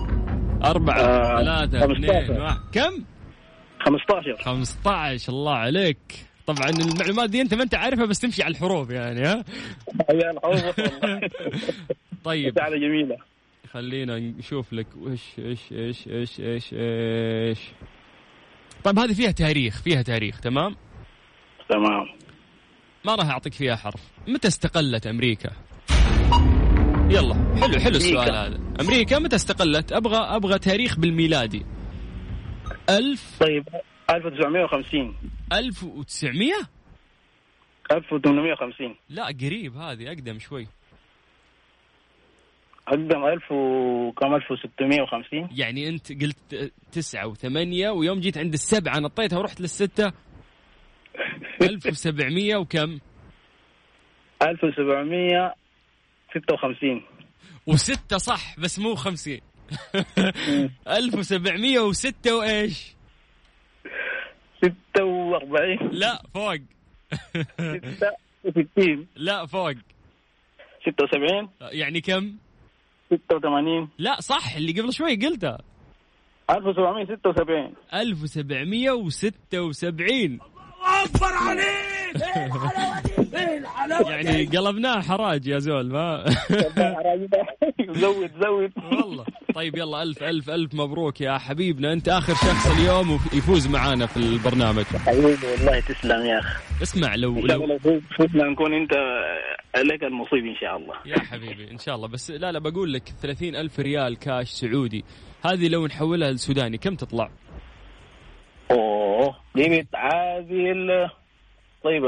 أربعة 0.64 1.01
آه، 1.01 1.38
ثلاثة. 1.38 1.92
اثنين 1.92 2.40
واحد. 2.40 2.57
كم؟ 2.72 3.05
15 3.80 4.36
15 4.44 5.32
الله 5.32 5.55
عليك. 5.55 5.98
طبعا 6.46 6.70
المعلومات 6.70 7.30
دي 7.30 7.40
أنت 7.40 7.55
ما 7.55 7.62
أنت 7.62 7.74
عارفها 7.74 8.07
بس 8.07 8.18
تمشي 8.18 8.42
على 8.42 8.53
الحروف 8.53 8.90
يعني 8.90 9.20
ها؟ 9.20 9.44
طيب. 12.24 12.53
مساعدة 12.55 12.76
جميلة. 12.76 13.16
خلينا 13.72 14.18
نشوف 14.18 14.72
لك 14.72 14.86
وش 14.96 15.38
إيش 15.38 15.72
إيش 15.72 16.09
إيش 16.09 16.40
إيش 16.40 16.74
إيش 16.74 17.59
طيب 18.84 18.98
هذه 18.98 19.12
فيها 19.12 19.30
تاريخ 19.30 19.82
فيها 19.82 20.02
تاريخ 20.02 20.40
تمام؟ 20.40 20.76
تمام. 21.68 22.06
ما 23.04 23.14
راح 23.14 23.26
أعطيك 23.26 23.54
فيها 23.54 23.76
حرف. 23.76 24.00
متى 24.28 24.48
استقلت 24.48 25.06
أمريكا؟ 25.06 25.50
يلا 27.10 27.34
حلو 27.60 27.80
حلو 27.80 27.96
السؤال. 27.96 28.34
هذا. 28.34 28.60
أمريكا 28.80 29.18
متى 29.18 29.36
استقلت؟ 29.36 29.92
أبغى 29.92 30.16
أبغى 30.16 30.58
تاريخ 30.58 30.98
بالميلادي. 30.98 31.66
ألف 32.90 33.36
طيب 33.40 33.68
1950 34.10 35.16
1900 35.52 36.52
1850 37.92 38.96
لا 39.08 39.26
قريب 39.26 39.76
هذه 39.76 40.08
أقدم 40.08 40.38
شوي. 40.38 40.66
أقدم 42.88 43.24
1000 43.26 43.52
وكم 43.52 44.34
1650 44.34 45.48
يعني 45.56 45.88
أنت 45.88 46.22
قلت 46.22 46.72
تسعة 46.92 47.26
وثمانية 47.26 47.90
ويوم 47.90 48.20
جيت 48.20 48.38
عند 48.38 48.52
السبعة 48.52 48.98
نطيتها 48.98 49.38
ورحت 49.38 49.60
للستة. 49.60 50.12
1700 51.62 52.56
وكم؟ 52.56 52.98
1756 54.42 57.02
وستة 57.66 58.18
صح 58.18 58.60
بس 58.60 58.78
مو 58.78 58.94
خمسين. 58.94 59.40
1706 60.88 62.36
وإيش؟ 62.36 62.94
46 64.94 65.78
لا 65.92 66.22
فوق. 66.34 66.56
66 68.44 69.06
لا 69.16 69.46
فوق. 69.46 69.72
76 70.86 71.48
يعني 71.72 72.00
كم؟ 72.00 72.36
86 73.11 73.88
لا 73.98 74.20
صح 74.20 74.56
اللي 74.56 74.80
قبل 74.80 74.92
شوي 74.92 75.16
قلتها 75.16 75.58
1776 76.50 77.74
1776 78.04 80.40
يعني 84.06 84.44
قلبناها 84.44 85.00
حراج 85.00 85.46
يا 85.46 85.58
زول 85.58 85.92
ما؟ 85.92 86.24
زود 87.90 88.30
زود. 88.44 88.72
والله. 88.92 89.24
طيب 89.54 89.76
يلا 89.76 90.02
ألف 90.02 90.22
ألف 90.22 90.50
ألف 90.50 90.74
مبروك 90.74 91.20
يا 91.20 91.38
حبيبنا. 91.38 91.92
أنت 91.92 92.08
آخر 92.08 92.34
شخص 92.34 92.78
اليوم 92.78 93.20
يفوز 93.32 93.68
معانا 93.68 94.06
في 94.06 94.16
البرنامج. 94.16 94.84
حبيبي 94.84 95.46
والله 95.46 95.80
تسلم 95.80 96.26
يا 96.26 96.38
أخي. 96.38 96.61
اسمع 96.82 97.14
لو 97.14 97.38
الله 97.38 97.66
لو 97.66 97.78
فزنا 98.18 98.44
نكون 98.44 98.74
أنت 98.74 98.90
لك 99.76 100.04
المصيب 100.04 100.46
إن 100.46 100.56
شاء 100.60 100.76
الله. 100.76 100.94
يا 101.06 101.18
حبيبي 101.18 101.70
إن 101.70 101.78
شاء 101.78 101.94
الله. 101.94 102.08
بس 102.08 102.30
لا 102.30 102.52
لا 102.52 102.58
بقول 102.58 102.92
لك 102.92 103.02
30 103.22 103.56
ألف 103.56 103.80
ريال 103.80 104.18
كاش 104.18 104.48
سعودي. 104.50 105.04
هذه 105.44 105.68
لو 105.68 105.86
نحولها 105.86 106.30
لسوداني 106.32 106.78
كم 106.78 106.94
تطلع؟ 106.94 107.30
أوه 108.70 109.36
دي 109.54 109.80
بتعادل 109.82 111.08
طيب 111.84 112.04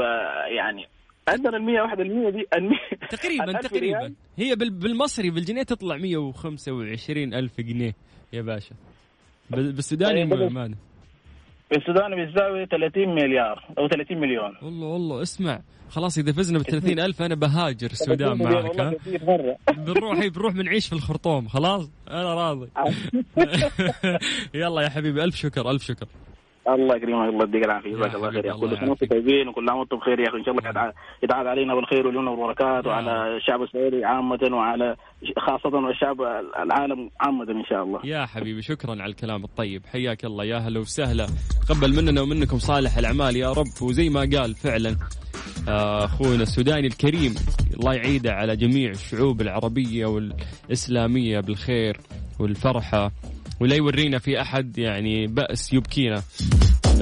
يعني 0.57 0.85
عندنا 1.27 1.57
ال 1.57 1.63
101 1.63 1.99
ال 1.99 2.15
100 2.15 2.29
دي 2.29 2.45
ال 2.55 2.63
100 2.63 2.77
تقريبا 3.17 3.51
تقريبا 3.61 3.97
ريال؟ 3.99 4.13
هي 4.37 4.55
بال- 4.55 4.69
بالمصري 4.69 5.29
بالجنيه 5.29 5.63
تطلع 5.63 5.97
125 5.97 7.33
ألف 7.33 7.61
جنيه 7.61 7.95
يا 8.33 8.41
باشا. 8.41 8.75
بال- 9.49 9.71
بالسوداني 9.71 10.29
طيب، 10.29 10.51
ما- 10.51 10.75
في 11.69 11.77
السودان 11.77 12.15
بيساوي 12.25 12.65
30 12.65 13.15
مليار 13.15 13.65
أو 13.77 13.87
30 13.87 14.17
مليون. 14.17 14.53
والله 14.61 14.87
والله 14.87 15.21
اسمع. 15.21 15.61
خلاص 15.89 16.17
إذا 16.17 16.31
فزنا 16.31 16.59
ب 16.59 16.61
30 16.61 16.99
ألف 16.99 17.21
أنا 17.21 17.35
بهاجر 17.35 17.91
السودان 17.91 18.37
30 18.37 18.47
مليون 18.47 18.63
معك 18.63 18.69
والله 18.69 18.89
ها؟ 18.89 18.93
كثير 18.93 19.21
مرة. 19.25 19.55
بنروح 19.85 20.19
إيه، 20.19 20.29
بنروح 20.29 20.53
بنعيش 20.53 20.87
في 20.87 20.93
الخرطوم 20.93 21.47
خلاص؟ 21.47 21.91
أنا 22.09 22.33
راضي. 22.33 22.69
يلا 24.53 24.81
يا 24.81 24.89
حبيبي 24.89 25.23
ألف 25.23 25.35
شكر 25.35 25.71
ألف 25.71 25.83
شكر. 25.83 26.07
الله 26.69 26.95
يكرمك 26.95 27.29
الله 27.29 27.43
يديك 27.43 27.65
العافية 27.65 27.95
جزاك 27.95 28.15
الله 28.15 28.31
خير. 28.31 28.45
يا 28.45 28.53
كل 28.53 28.77
سنه 28.77 28.89
وأنتم. 28.89 29.05
طيبين 29.07 29.47
وكل 29.47 29.69
عام 29.69 29.79
وأنتم 29.79 29.97
بخير 29.97 30.19
يا 30.19 30.29
أخي. 30.29 30.37
إن 30.37 30.43
شاء 30.43 30.55
الله 30.55 30.93
يتعاد- 31.23 31.47
علينا 31.47 31.75
بالخير 31.75 32.07
واليمن 32.07 32.27
والبركات 32.27 32.87
وعلى 32.87 33.37
الشعب 33.37 33.61
السعودي 33.63 34.05
عامة 34.05 34.39
وعلى 34.51 34.95
خاصة 35.39 35.77
والشعب 35.77 36.21
العالم 36.63 37.09
عامة 37.21 37.51
إن 37.51 37.63
شاء 37.65 37.83
الله. 37.83 37.99
يا 38.03 38.25
حبيبي 38.25 38.61
شكرا 38.61 38.91
على 38.91 39.05
الكلام 39.05 39.43
الطيب. 39.43 39.85
حياك 39.85 40.25
الله 40.25 40.43
يا 40.43 40.57
هلا 40.57 40.79
وسهلا. 40.79 41.25
تقبل 41.69 41.95
مننا 41.95 42.21
ومنكم 42.21 42.57
صالح 42.57 42.97
الأعمال 42.97 43.35
يا 43.35 43.51
رب. 43.51 43.65
وزي 43.81 44.09
ما 44.09 44.19
قال 44.19 44.53
فعلا 44.55 44.95
آه، 45.69 46.05
أخونا 46.05 46.43
السوداني 46.43 46.87
الكريم 46.87 47.35
الله 47.79 47.93
يعيده 47.93 48.31
على 48.33 48.55
جميع 48.55 48.89
الشعوب 48.89 49.41
العربية 49.41 50.05
والإسلامية 50.05 51.39
بالخير 51.39 51.97
والفرحة. 52.39 53.11
ولا 53.59 53.75
يورينا 53.75 54.19
في 54.19 54.41
أحد 54.41 54.77
يعني 54.77 55.27
بأس 55.27 55.73
يبكينا. 55.73 56.23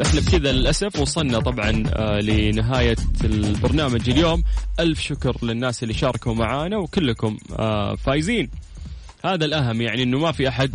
إحنا 0.05 0.19
بكذا 0.19 0.51
للأسف 0.51 0.99
وصلنا 0.99 1.39
طبعا 1.39 1.83
آه، 1.95 2.19
لنهاية 2.19 2.95
البرنامج 3.23 4.09
اليوم. 4.09 4.43
ألف 4.79 4.99
شكر 5.01 5.37
للناس 5.43 5.83
اللي 5.83 5.93
شاركوا 5.93 6.33
معنا 6.33 6.77
وكلكم 6.77 7.37
آه، 7.59 7.95
فايزين. 7.95 8.49
هذا 9.25 9.45
الأهم 9.45 9.81
يعني 9.81 10.03
إنه 10.03 10.19
ما 10.19 10.31
في 10.31 10.47
أحد 10.47 10.71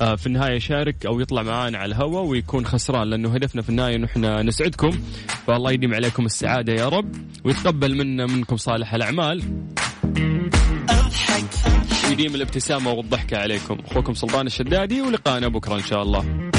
آه، 0.00 0.14
في 0.14 0.26
النهاية 0.26 0.56
يشارك 0.56 1.06
أو 1.06 1.20
يطلع 1.20 1.42
معانا 1.42 1.78
على 1.78 1.94
الهواء 1.94 2.24
ويكون 2.24 2.66
خسران 2.66 3.10
لأنه 3.10 3.34
هدفنا 3.34 3.62
في 3.62 3.68
النهاية 3.68 3.96
إنه 3.96 4.06
إحنا 4.06 4.42
نسعدكم. 4.42 4.90
فالله 5.46 5.72
يديم 5.72 5.94
عليكم 5.94 6.26
السعادة 6.26 6.72
يا 6.72 6.88
رب 6.88 7.14
ويتقبل 7.44 7.96
منا 7.96 8.26
منكم 8.26 8.56
صالح 8.56 8.94
الأعمال. 8.94 9.42
ويديم 12.18 12.34
الابتسامة 12.34 12.92
والضحكة 12.92 13.36
عليكم. 13.36 13.78
أخوكم 13.90 14.14
سلطان 14.14 14.46
الشدادي 14.46 15.02
ولقانا 15.02 15.48
بكرة 15.48 15.74
إن 15.74 15.82
شاء 15.82 16.02
الله. 16.02 16.50